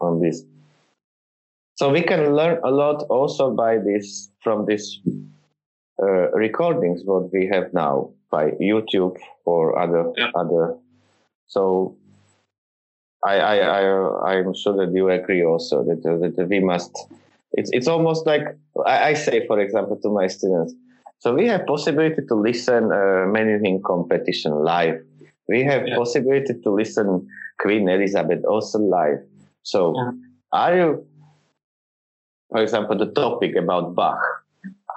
on 0.00 0.20
this. 0.20 0.44
So 1.80 1.88
we 1.88 2.02
can 2.02 2.36
learn 2.36 2.60
a 2.62 2.70
lot 2.70 3.04
also 3.08 3.56
by 3.56 3.78
this 3.78 4.28
from 4.44 4.66
this 4.66 5.00
uh, 6.02 6.28
recordings 6.32 7.00
what 7.06 7.32
we 7.32 7.48
have 7.50 7.72
now 7.72 8.10
by 8.30 8.50
YouTube 8.60 9.16
or 9.46 9.78
other 9.80 10.12
yeah. 10.14 10.28
other. 10.34 10.76
So 11.46 11.96
I 13.24 13.36
I 13.52 13.56
I 13.78 14.30
I'm 14.30 14.52
sure 14.52 14.76
that 14.76 14.92
you 14.92 15.08
agree 15.08 15.42
also 15.42 15.82
that 15.84 16.02
that 16.04 16.48
we 16.50 16.60
must 16.60 16.92
it's 17.52 17.70
it's 17.72 17.88
almost 17.88 18.26
like 18.26 18.44
I, 18.84 18.96
I 19.10 19.14
say, 19.14 19.46
for 19.46 19.58
example, 19.58 19.96
to 20.02 20.10
my 20.10 20.26
students. 20.26 20.74
So 21.20 21.32
we 21.32 21.46
have 21.48 21.64
possibility 21.64 22.20
to 22.28 22.34
listen 22.34 22.92
uh, 22.92 23.24
many 23.26 23.52
in 23.52 23.80
competition 23.82 24.52
live. 24.52 25.00
We 25.48 25.64
have 25.64 25.88
yeah. 25.88 25.96
possibility 25.96 26.60
to 26.62 26.70
listen 26.70 27.26
Queen 27.58 27.88
Elizabeth 27.88 28.44
also 28.44 28.78
live. 28.80 29.20
So, 29.62 29.94
yeah. 29.96 30.10
are 30.52 30.76
you, 30.76 31.06
for 32.50 32.62
example, 32.62 32.98
the 32.98 33.12
topic 33.12 33.56
about 33.56 33.94
Bach? 33.94 34.18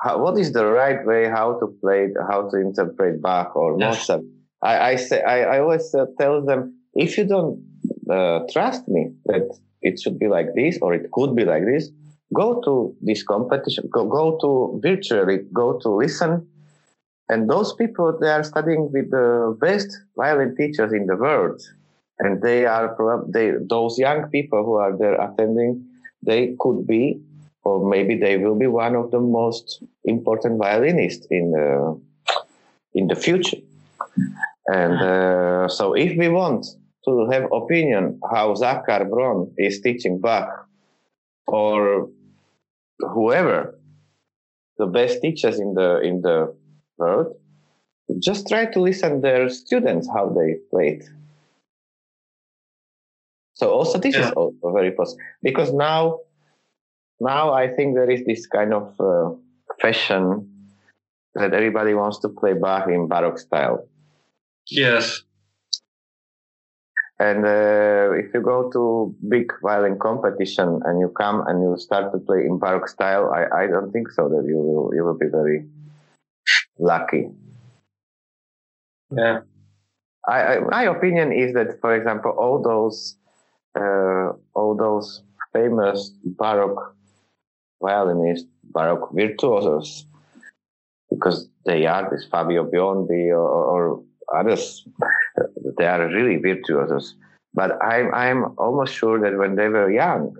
How, 0.03 0.17
what 0.21 0.37
is 0.37 0.51
the 0.51 0.65
right 0.65 1.05
way 1.05 1.29
how 1.29 1.59
to 1.59 1.67
play, 1.81 2.09
how 2.29 2.49
to 2.49 2.57
interpret 2.57 3.21
Bach 3.21 3.55
or 3.55 3.77
Mozart? 3.77 4.21
I, 4.61 4.91
I 4.91 4.95
say, 4.95 5.21
I, 5.21 5.55
I 5.55 5.59
always 5.59 5.93
uh, 5.93 6.05
tell 6.19 6.43
them, 6.43 6.79
if 6.93 7.17
you 7.17 7.25
don't 7.25 7.63
uh, 8.09 8.39
trust 8.51 8.87
me 8.87 9.11
that 9.25 9.47
it 9.81 9.99
should 9.99 10.17
be 10.19 10.27
like 10.27 10.47
this 10.55 10.77
or 10.81 10.93
it 10.93 11.11
could 11.11 11.35
be 11.35 11.45
like 11.45 11.65
this, 11.65 11.89
go 12.33 12.61
to 12.61 12.95
this 13.01 13.23
competition, 13.23 13.89
go, 13.91 14.05
go 14.05 14.37
to 14.41 14.79
virtually, 14.81 15.39
go 15.53 15.79
to 15.79 15.89
listen. 15.89 16.47
And 17.29 17.49
those 17.49 17.73
people, 17.73 18.17
they 18.19 18.29
are 18.29 18.43
studying 18.43 18.91
with 18.91 19.11
the 19.11 19.57
best 19.61 19.87
violin 20.17 20.55
teachers 20.55 20.91
in 20.91 21.05
the 21.05 21.15
world. 21.15 21.61
And 22.19 22.41
they 22.41 22.65
are, 22.65 22.95
they, 23.29 23.51
those 23.69 23.97
young 23.97 24.29
people 24.29 24.63
who 24.63 24.75
are 24.75 24.97
there 24.97 25.15
attending, 25.21 25.85
they 26.21 26.55
could 26.59 26.87
be, 26.87 27.21
or 27.63 27.89
maybe 27.89 28.17
they 28.17 28.38
will 28.38 28.56
be 28.56 28.67
one 28.67 28.95
of 28.95 29.12
the 29.12 29.19
most 29.19 29.84
important 30.06 30.60
violinists 30.60 31.26
in, 31.30 31.54
uh, 31.56 32.34
in 32.93 33.08
the 33.08 33.15
future. 33.15 33.58
And 34.67 34.93
uh, 34.93 35.67
so 35.67 35.93
if 35.93 36.17
we 36.17 36.30
want 36.30 36.65
to 37.06 37.30
have 37.32 37.52
opinion 37.52 38.19
how 38.32 38.54
Zakhar 38.54 39.10
Bron 39.10 39.52
is 39.58 39.82
teaching 39.82 40.19
Bach 40.19 40.67
or 41.47 42.10
whoever 42.99 43.78
the 44.78 44.86
best 44.88 45.21
teachers 45.21 45.60
in 45.60 45.73
the 45.73 45.99
in 46.02 46.21
the 46.21 46.56
world 46.97 47.36
just 48.19 48.47
try 48.47 48.65
to 48.65 48.80
listen 48.80 49.21
their 49.21 49.49
students 49.49 50.08
how 50.13 50.30
they 50.30 50.56
play 50.69 50.99
it 50.99 51.04
so 53.54 53.71
also 53.71 53.97
this 53.97 54.15
yeah. 54.15 54.28
is 54.28 54.32
also 54.32 54.71
very 54.73 54.91
possible 54.91 55.21
because 55.41 55.71
now 55.73 56.19
now 57.19 57.54
i 57.54 57.67
think 57.67 57.95
there 57.95 58.10
is 58.10 58.23
this 58.26 58.45
kind 58.47 58.73
of 58.73 58.93
uh, 58.99 59.30
fashion 59.82 60.49
that 61.36 61.54
everybody 61.54 61.93
wants 61.93 62.19
to 62.19 62.30
play 62.30 62.54
bach 62.54 62.88
in 62.88 63.08
baroque 63.08 63.39
style 63.39 63.88
yes 64.69 65.23
and 67.19 67.45
uh, 67.45 68.12
if 68.13 68.34
you 68.34 68.41
go 68.41 68.69
to 68.71 69.15
big 69.30 69.54
violin 69.62 69.97
competition 69.99 70.82
and 70.84 70.99
you 70.99 71.10
come 71.10 71.43
and 71.47 71.62
you 71.62 71.78
start 71.78 72.12
to 72.12 72.17
play 72.19 72.39
in 72.39 72.58
baroque 72.58 72.89
style, 72.89 73.32
I, 73.32 73.63
I 73.63 73.67
don't 73.67 73.91
think 73.91 74.10
so 74.10 74.28
that 74.30 74.43
you 74.47 74.58
will 74.58 74.91
you 74.95 75.06
will 75.06 75.17
be 75.17 75.28
very 75.28 75.65
lucky. 76.80 77.30
Yeah. 79.15 79.41
I, 80.28 80.41
I, 80.41 80.60
my 80.60 80.84
opinion 80.84 81.32
is 81.32 81.54
that, 81.54 81.80
for 81.82 81.95
example, 81.95 82.32
all 82.32 82.62
those 82.62 83.15
uh, 83.80 84.34
all 84.56 84.76
those 84.76 85.23
famous 85.54 86.12
baroque 86.26 86.95
violinists, 87.84 88.48
baroque 88.63 89.10
virtuosos, 89.13 90.06
because 91.10 91.48
they 91.65 91.86
are 91.86 92.10
this 92.10 92.26
Fabio 92.32 92.63
Biondi 92.69 93.30
or, 93.30 93.48
or 93.74 94.04
others 94.34 94.86
they 95.78 95.86
are 95.86 96.08
really 96.08 96.38
virtuosos. 96.38 97.15
But 97.54 97.72
I'm, 97.84 98.13
I'm 98.13 98.54
almost 98.58 98.93
sure 98.93 99.19
that 99.22 99.38
when 99.38 99.56
they 99.56 99.67
were 99.67 99.91
young, 99.91 100.36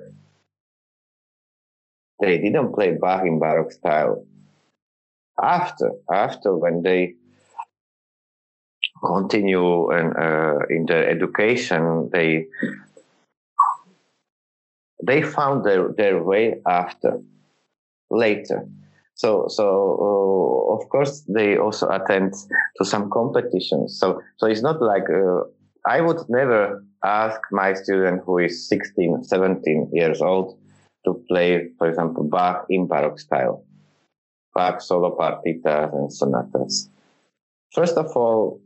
they 2.20 2.38
didn't 2.40 2.74
play 2.74 2.98
Bach 3.00 3.26
in 3.26 3.40
Baroque 3.40 3.72
style. 3.72 4.26
After, 5.42 5.92
after 6.12 6.56
when 6.56 6.84
they 6.84 7.16
continue 9.04 9.92
and 9.92 10.16
uh, 10.16 10.60
in 10.70 10.86
their 10.86 11.10
education, 11.10 12.10
they 12.12 12.48
they 15.06 15.22
found 15.22 15.66
their, 15.66 15.92
their 15.92 16.24
way 16.24 16.62
after 16.66 17.20
later. 18.14 18.68
So, 19.16 19.48
so 19.48 19.66
uh, 20.02 20.76
of 20.76 20.90
course 20.90 21.22
they 21.28 21.58
also 21.58 21.90
attend 21.90 22.34
to 22.78 22.86
some 22.86 23.10
competitions. 23.10 23.98
So, 24.00 24.22
so 24.38 24.48
it's 24.48 24.62
not 24.62 24.82
like 24.82 25.10
uh, 25.10 25.44
I 25.86 26.02
would 26.02 26.22
never 26.30 26.84
ask 27.04 27.40
my 27.52 27.74
student 27.74 28.24
who 28.26 28.40
is 28.40 28.68
16, 28.68 29.24
17 29.24 29.90
years 29.94 30.22
old 30.22 30.58
to 31.06 31.22
play, 31.28 31.70
for 31.78 31.90
example, 31.90 32.24
Bach 32.24 32.66
in 32.70 32.88
Baroque 32.88 33.20
style, 33.20 33.66
Bach 34.56 34.82
solo 34.82 35.16
partitas 35.16 35.94
and 35.94 36.12
sonatas. 36.12 36.90
First 37.74 37.98
of 37.98 38.16
all, 38.16 38.62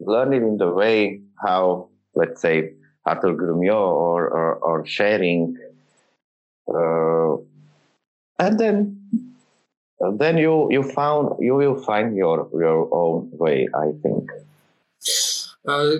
learn 0.00 0.32
it 0.32 0.42
in 0.42 0.56
the 0.56 0.70
way 0.70 1.20
how, 1.42 1.88
let's 2.14 2.42
say, 2.42 2.72
Arthur 3.06 3.32
Grumiaux 3.34 3.74
or, 3.74 4.28
or, 4.28 4.54
or 4.56 4.84
uh, 6.68 7.36
and 8.38 8.58
then 8.58 8.98
then 10.16 10.38
you 10.38 10.68
you 10.70 10.82
found 10.82 11.36
you 11.40 11.54
will 11.54 11.76
find 11.82 12.16
your 12.16 12.48
your 12.52 12.88
own 12.92 13.28
way 13.32 13.68
i 13.74 13.90
think. 14.02 14.30
Uh, 15.66 15.90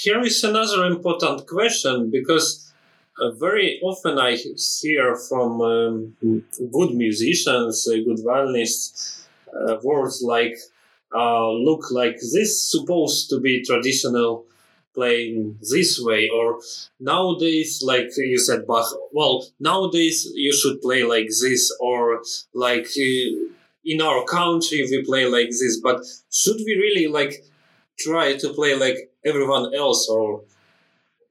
here 0.00 0.20
is 0.22 0.42
another 0.42 0.84
important 0.86 1.46
question 1.46 2.10
because 2.10 2.72
uh, 3.20 3.30
very 3.32 3.78
often 3.82 4.18
i 4.18 4.36
hear 4.80 5.16
from 5.28 5.60
um, 5.60 6.16
good 6.72 6.94
musicians 6.94 7.86
uh, 7.86 7.96
good 8.06 8.20
violinists 8.24 9.26
uh, 9.54 9.76
words 9.82 10.22
like 10.22 10.56
uh, 11.14 11.50
look 11.50 11.90
like 11.90 12.16
this 12.32 12.70
supposed 12.70 13.28
to 13.30 13.38
be 13.40 13.62
traditional 13.62 14.44
playing 14.94 15.58
this 15.60 16.00
way 16.00 16.28
or 16.28 16.60
nowadays 17.00 17.82
like 17.82 18.08
you 18.16 18.38
said 18.38 18.66
bach 18.66 18.86
well 19.12 19.46
nowadays 19.58 20.30
you 20.34 20.52
should 20.52 20.80
play 20.80 21.02
like 21.02 21.28
this 21.42 21.74
or 21.80 22.22
like 22.54 22.86
uh, 22.86 23.26
in 23.84 24.00
our 24.00 24.24
country 24.24 24.82
we 24.90 25.04
play 25.04 25.26
like 25.26 25.48
this 25.48 25.80
but 25.82 26.00
should 26.30 26.56
we 26.66 26.74
really 26.74 27.06
like 27.08 27.44
try 27.98 28.36
to 28.36 28.52
play 28.54 28.74
like 28.74 28.96
everyone 29.24 29.74
else 29.74 30.08
or 30.08 30.42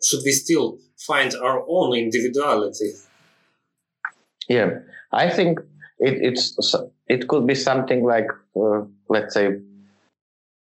should 0.03 0.21
we 0.25 0.31
still 0.31 0.77
find 0.97 1.33
our 1.35 1.63
own 1.67 1.95
individuality? 1.97 2.91
Yeah 4.49 4.69
i 5.11 5.29
think 5.29 5.59
it, 5.99 6.15
it's 6.21 6.75
it 7.07 7.27
could 7.27 7.47
be 7.47 7.55
something 7.55 8.03
like 8.03 8.27
uh, 8.55 8.81
let's 9.09 9.33
say 9.33 9.59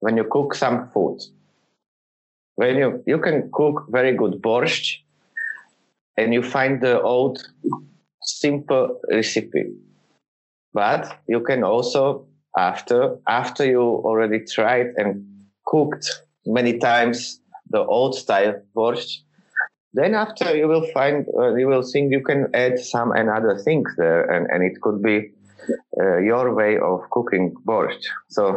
when 0.00 0.16
you 0.16 0.24
cook 0.30 0.54
some 0.54 0.88
food 0.90 1.18
when 2.56 2.76
you 2.76 3.02
you 3.06 3.18
can 3.18 3.50
cook 3.52 3.86
very 3.88 4.12
good 4.14 4.42
borscht 4.42 4.98
and 6.16 6.34
you 6.34 6.42
find 6.42 6.80
the 6.80 7.00
old 7.02 7.38
simple 8.22 9.00
recipe. 9.10 9.64
But 10.72 11.20
you 11.28 11.40
can 11.40 11.62
also 11.62 12.26
after 12.56 13.18
after 13.28 13.64
you 13.64 13.82
already 13.82 14.40
tried 14.44 14.88
and 14.96 15.24
cooked 15.66 16.06
many 16.46 16.78
times 16.78 17.40
the 17.70 17.84
old 17.84 18.14
style 18.14 18.54
borscht 18.74 19.22
then 19.92 20.14
after 20.14 20.54
you 20.56 20.68
will 20.68 20.86
find 20.92 21.26
uh, 21.38 21.54
you 21.54 21.66
will 21.66 21.82
think 21.82 22.12
you 22.12 22.22
can 22.22 22.48
add 22.54 22.78
some 22.78 23.12
and 23.12 23.28
other 23.28 23.58
things 23.58 23.90
there 23.96 24.24
and, 24.30 24.46
and 24.50 24.62
it 24.62 24.80
could 24.80 25.02
be 25.02 25.30
uh, 26.00 26.18
your 26.18 26.54
way 26.54 26.78
of 26.78 27.00
cooking 27.10 27.54
borscht. 27.66 28.04
So 28.28 28.56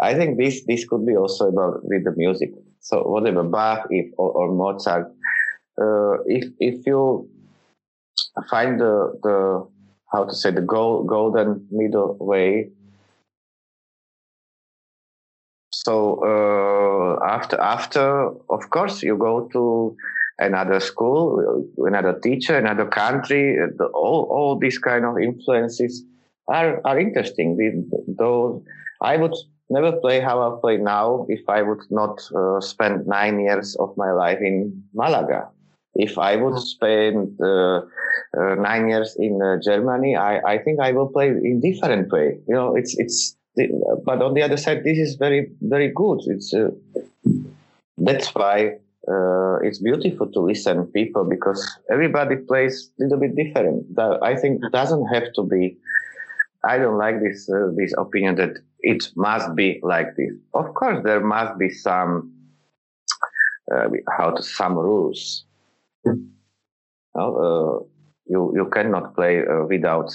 i 0.00 0.14
think 0.14 0.38
this 0.38 0.64
this 0.66 0.84
could 0.88 1.04
be 1.06 1.16
also 1.16 1.48
about 1.48 1.80
with 1.84 2.04
the 2.04 2.14
music 2.16 2.50
so 2.88 3.02
whatever 3.02 3.42
Bach 3.42 3.86
if 3.90 4.06
or, 4.16 4.30
or 4.32 4.54
Mozart, 4.54 5.12
uh, 5.78 6.22
if 6.24 6.46
if 6.58 6.86
you 6.86 7.28
find 8.48 8.80
the 8.80 9.12
the 9.22 9.68
how 10.10 10.24
to 10.24 10.34
say 10.34 10.50
the 10.50 10.62
gold, 10.62 11.06
golden 11.06 11.66
middle 11.70 12.16
way. 12.18 12.70
So 15.70 15.94
uh, 16.24 17.26
after 17.26 17.60
after 17.60 18.30
of 18.48 18.70
course 18.70 19.02
you 19.02 19.18
go 19.18 19.48
to 19.52 19.94
another 20.38 20.80
school, 20.80 21.68
another 21.76 22.18
teacher, 22.18 22.56
another 22.56 22.86
country. 22.86 23.54
The, 23.76 23.84
all 23.92 24.28
all 24.30 24.58
these 24.58 24.78
kind 24.78 25.04
of 25.04 25.18
influences 25.18 26.04
are 26.48 26.80
are 26.86 26.98
interesting. 26.98 27.90
Though 28.18 28.62
I 29.02 29.18
would 29.18 29.34
never 29.70 29.92
play 29.92 30.20
how 30.20 30.40
I 30.42 30.60
play 30.60 30.76
now 30.76 31.26
if 31.28 31.48
I 31.48 31.62
would 31.62 31.82
not 31.90 32.20
uh, 32.34 32.60
spend 32.60 33.06
nine 33.06 33.40
years 33.40 33.76
of 33.76 33.96
my 33.96 34.12
life 34.12 34.38
in 34.40 34.82
Malaga. 34.94 35.48
If 35.94 36.18
I 36.18 36.36
would 36.36 36.54
mm. 36.54 36.60
spend 36.60 37.40
uh, 37.40 37.80
uh, 38.38 38.54
nine 38.54 38.88
years 38.88 39.16
in 39.18 39.40
uh, 39.42 39.58
Germany, 39.62 40.16
I, 40.16 40.38
I 40.54 40.58
think 40.58 40.80
I 40.80 40.92
will 40.92 41.08
play 41.08 41.28
in 41.28 41.60
different 41.60 42.10
way. 42.12 42.38
You 42.46 42.54
know, 42.54 42.76
it's 42.76 42.96
it's. 42.98 43.34
But 44.04 44.22
on 44.22 44.34
the 44.34 44.42
other 44.42 44.56
side, 44.56 44.84
this 44.84 44.98
is 44.98 45.16
very 45.16 45.50
very 45.60 45.90
good. 45.92 46.20
It's 46.26 46.54
uh, 46.54 46.68
that's 47.96 48.28
why 48.32 48.78
uh, 49.10 49.56
it's 49.62 49.78
beautiful 49.78 50.30
to 50.30 50.40
listen 50.40 50.86
people 50.88 51.24
because 51.24 51.60
everybody 51.90 52.36
plays 52.36 52.90
a 53.00 53.02
little 53.02 53.18
bit 53.18 53.34
different. 53.34 53.86
I 54.22 54.36
think 54.36 54.62
it 54.64 54.72
doesn't 54.72 55.06
have 55.06 55.32
to 55.32 55.42
be. 55.42 55.76
I 56.64 56.78
don't 56.78 56.98
like 56.98 57.20
this 57.20 57.48
uh, 57.50 57.70
this 57.74 57.94
opinion 57.98 58.36
that 58.36 58.58
it 58.80 59.08
must 59.16 59.54
be 59.54 59.80
like 59.82 60.16
this. 60.16 60.32
Of 60.54 60.74
course, 60.74 61.02
there 61.04 61.20
must 61.20 61.58
be 61.58 61.70
some 61.70 62.32
uh, 63.72 63.88
how 64.16 64.30
to 64.30 64.42
some 64.42 64.76
rules. 64.78 65.44
Uh, 66.06 67.80
you 68.26 68.52
you 68.54 68.68
cannot 68.72 69.14
play 69.14 69.44
uh, 69.46 69.64
without 69.66 70.10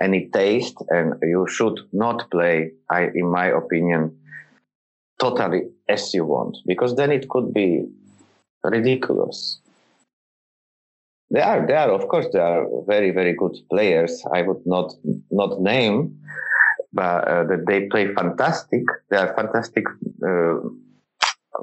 any 0.00 0.28
taste, 0.28 0.76
and 0.90 1.14
you 1.22 1.46
should 1.48 1.80
not 1.92 2.30
play, 2.30 2.72
I, 2.90 3.08
in 3.14 3.30
my 3.30 3.46
opinion, 3.46 4.16
totally 5.18 5.62
as 5.88 6.12
you 6.12 6.24
want, 6.26 6.58
because 6.66 6.94
then 6.96 7.10
it 7.10 7.28
could 7.28 7.54
be 7.54 7.86
ridiculous. 8.62 9.60
There 11.30 11.44
are, 11.44 11.66
there 11.66 11.78
are, 11.78 11.90
of 11.90 12.06
course, 12.08 12.26
there 12.32 12.42
are 12.42 12.66
very, 12.86 13.10
very 13.10 13.34
good 13.34 13.56
players. 13.68 14.22
I 14.32 14.42
would 14.42 14.64
not 14.66 14.92
not 15.30 15.60
name, 15.60 16.20
that 16.96 17.64
they 17.66 17.86
play 17.88 18.14
fantastic. 18.14 18.82
They 19.10 19.16
are 19.16 19.34
fantastic 19.34 19.84
uh, 20.26 20.54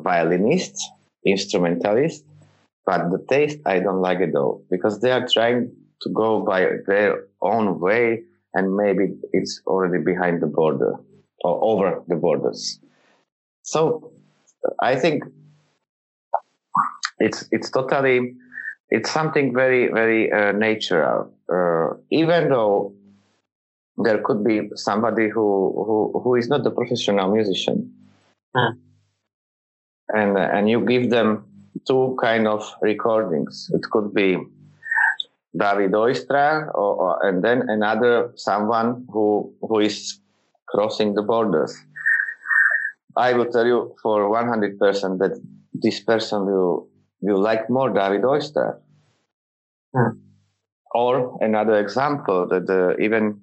violinists, 0.01 0.89
instrumentalists, 1.25 2.23
but 2.85 3.09
the 3.11 3.23
taste 3.29 3.59
I 3.65 3.79
don't 3.79 4.01
like 4.01 4.19
it 4.19 4.35
all 4.35 4.63
because 4.69 4.99
they 5.01 5.11
are 5.11 5.27
trying 5.27 5.71
to 6.01 6.09
go 6.09 6.41
by 6.41 6.67
their 6.87 7.25
own 7.41 7.79
way, 7.79 8.23
and 8.53 8.75
maybe 8.75 9.15
it's 9.31 9.61
already 9.65 10.03
behind 10.03 10.41
the 10.41 10.47
border 10.47 10.95
or 11.43 11.63
over 11.63 12.03
the 12.07 12.15
borders. 12.15 12.79
So 13.63 14.11
I 14.81 14.95
think 14.95 15.23
it's 17.19 17.47
it's 17.51 17.69
totally 17.69 18.35
it's 18.89 19.11
something 19.11 19.53
very 19.53 19.87
very 19.87 20.31
uh, 20.31 20.51
natural. 20.51 21.33
Uh, 21.51 21.95
even 22.11 22.49
though 22.49 22.93
there 23.97 24.21
could 24.23 24.43
be 24.43 24.69
somebody 24.75 25.29
who 25.29 25.71
who, 25.85 26.19
who 26.23 26.35
is 26.35 26.47
not 26.47 26.65
a 26.65 26.71
professional 26.71 27.31
musician, 27.31 27.93
hmm. 28.55 28.73
and 30.09 30.37
and 30.37 30.69
you 30.69 30.85
give 30.85 31.09
them 31.09 31.45
two 31.87 32.17
kind 32.21 32.47
of 32.47 32.63
recordings. 32.81 33.69
It 33.73 33.83
could 33.91 34.13
be 34.13 34.37
David 35.57 35.91
Oistrakh, 35.91 36.73
or, 36.73 36.95
or, 36.95 37.27
and 37.27 37.43
then 37.43 37.69
another 37.69 38.31
someone 38.35 39.05
who 39.11 39.53
who 39.61 39.79
is 39.79 40.19
crossing 40.67 41.13
the 41.13 41.21
borders. 41.21 41.77
I 43.15 43.33
will 43.33 43.45
tell 43.45 43.65
you 43.65 43.95
for 44.01 44.27
100% 44.27 45.19
that 45.19 45.39
this 45.71 45.99
person 45.99 46.47
will 46.47 46.87
will 47.21 47.39
like 47.39 47.69
more 47.69 47.89
David 47.89 48.23
Oistrakh. 48.23 48.79
Hmm. 49.95 50.17
Or 50.95 51.37
another 51.41 51.79
example 51.79 52.47
that 52.47 52.69
uh, 52.69 53.01
even 53.01 53.39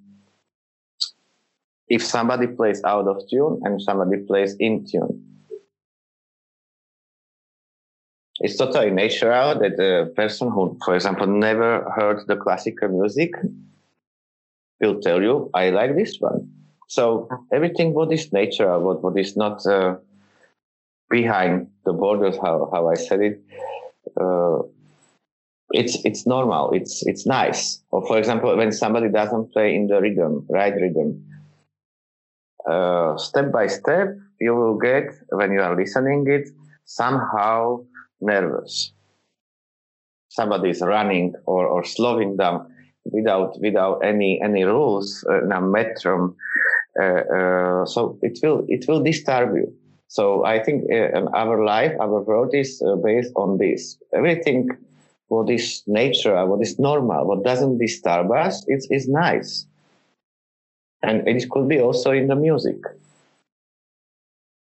if 1.90 2.06
somebody 2.06 2.46
plays 2.46 2.82
out 2.84 3.06
of 3.08 3.20
tune 3.28 3.60
and 3.64 3.82
somebody 3.82 4.22
plays 4.22 4.54
in 4.60 4.86
tune, 4.90 5.26
it's 8.40 8.56
totally 8.56 8.90
natural 8.90 9.58
that 9.58 9.78
a 9.78 10.06
person 10.14 10.50
who, 10.50 10.78
for 10.84 10.94
example, 10.94 11.26
never 11.26 11.90
heard 11.96 12.26
the 12.28 12.36
classical 12.36 12.88
music 12.88 13.32
will 14.80 15.00
tell 15.00 15.20
you, 15.20 15.50
I 15.52 15.70
like 15.70 15.94
this 15.96 16.16
one. 16.20 16.48
So 16.88 17.28
everything 17.52 17.92
what 17.92 18.12
is 18.12 18.32
natural, 18.32 18.80
what, 18.80 19.02
what 19.02 19.18
is 19.18 19.36
not 19.36 19.64
uh, 19.66 19.96
behind 21.10 21.68
the 21.84 21.92
borders, 21.92 22.36
how, 22.36 22.70
how 22.72 22.88
I 22.88 22.94
said 22.94 23.20
it, 23.20 23.42
uh, 24.18 24.60
it's 25.72 26.04
it's 26.04 26.26
normal. 26.26 26.72
It's 26.72 27.06
it's 27.06 27.26
nice. 27.26 27.80
Or 27.92 28.04
for 28.06 28.18
example, 28.18 28.56
when 28.56 28.72
somebody 28.72 29.08
doesn't 29.08 29.52
play 29.52 29.74
in 29.74 29.86
the 29.86 30.00
rhythm, 30.00 30.44
right 30.50 30.74
rhythm, 30.74 31.24
uh, 32.68 33.16
step 33.16 33.52
by 33.52 33.66
step, 33.66 34.08
you 34.40 34.54
will 34.54 34.78
get 34.78 35.04
when 35.30 35.52
you 35.52 35.60
are 35.60 35.76
listening 35.76 36.26
it 36.28 36.48
somehow 36.84 37.84
nervous. 38.20 38.92
Somebody 40.28 40.70
is 40.70 40.80
running 40.80 41.34
or, 41.46 41.66
or 41.66 41.84
slowing 41.84 42.36
down 42.36 42.72
without 43.04 43.58
without 43.60 44.00
any 44.04 44.40
any 44.42 44.64
rules, 44.64 45.24
uh, 45.28 45.40
no 45.44 45.56
metron. 45.60 46.34
Uh, 47.00 47.04
uh, 47.04 47.86
so 47.86 48.18
it 48.22 48.38
will 48.42 48.64
it 48.68 48.86
will 48.88 49.02
disturb 49.02 49.54
you. 49.56 49.72
So 50.08 50.44
I 50.44 50.62
think 50.62 50.84
uh, 50.92 51.26
our 51.34 51.64
life, 51.64 51.92
our 52.00 52.20
world 52.22 52.54
is 52.54 52.82
uh, 52.82 52.96
based 52.96 53.32
on 53.36 53.58
this. 53.58 53.96
Everything 54.14 54.68
what 55.30 55.48
is 55.48 55.82
natural, 55.86 56.48
what 56.48 56.60
is 56.60 56.78
normal, 56.78 57.24
what 57.24 57.44
doesn't 57.44 57.78
disturb 57.78 58.32
us, 58.32 58.64
it's, 58.66 58.86
it's 58.90 59.08
nice. 59.08 59.64
And 61.02 61.26
it 61.26 61.48
could 61.50 61.68
be 61.68 61.80
also 61.80 62.10
in 62.12 62.26
the 62.26 62.36
music. 62.36 62.76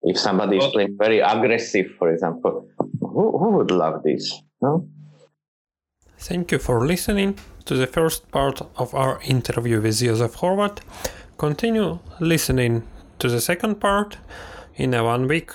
If 0.02 0.18
somebody 0.18 0.58
is 0.58 0.66
playing 0.66 0.96
very 0.98 1.20
aggressive, 1.20 1.92
for 1.98 2.12
example, 2.12 2.68
who, 3.00 3.38
who 3.38 3.50
would 3.56 3.70
love 3.70 4.02
this? 4.02 4.42
No? 4.60 4.86
Thank 6.18 6.52
you 6.52 6.58
for 6.58 6.86
listening 6.86 7.38
to 7.64 7.74
the 7.74 7.86
first 7.86 8.30
part 8.30 8.60
of 8.76 8.94
our 8.94 9.20
interview 9.22 9.80
with 9.80 9.98
Josef 10.00 10.36
Horvat. 10.36 10.80
Continue 11.38 11.98
listening 12.20 12.82
to 13.18 13.28
the 13.28 13.40
second 13.40 13.80
part 13.80 14.18
in 14.76 14.92
a 14.94 15.02
one 15.02 15.26
week 15.26 15.52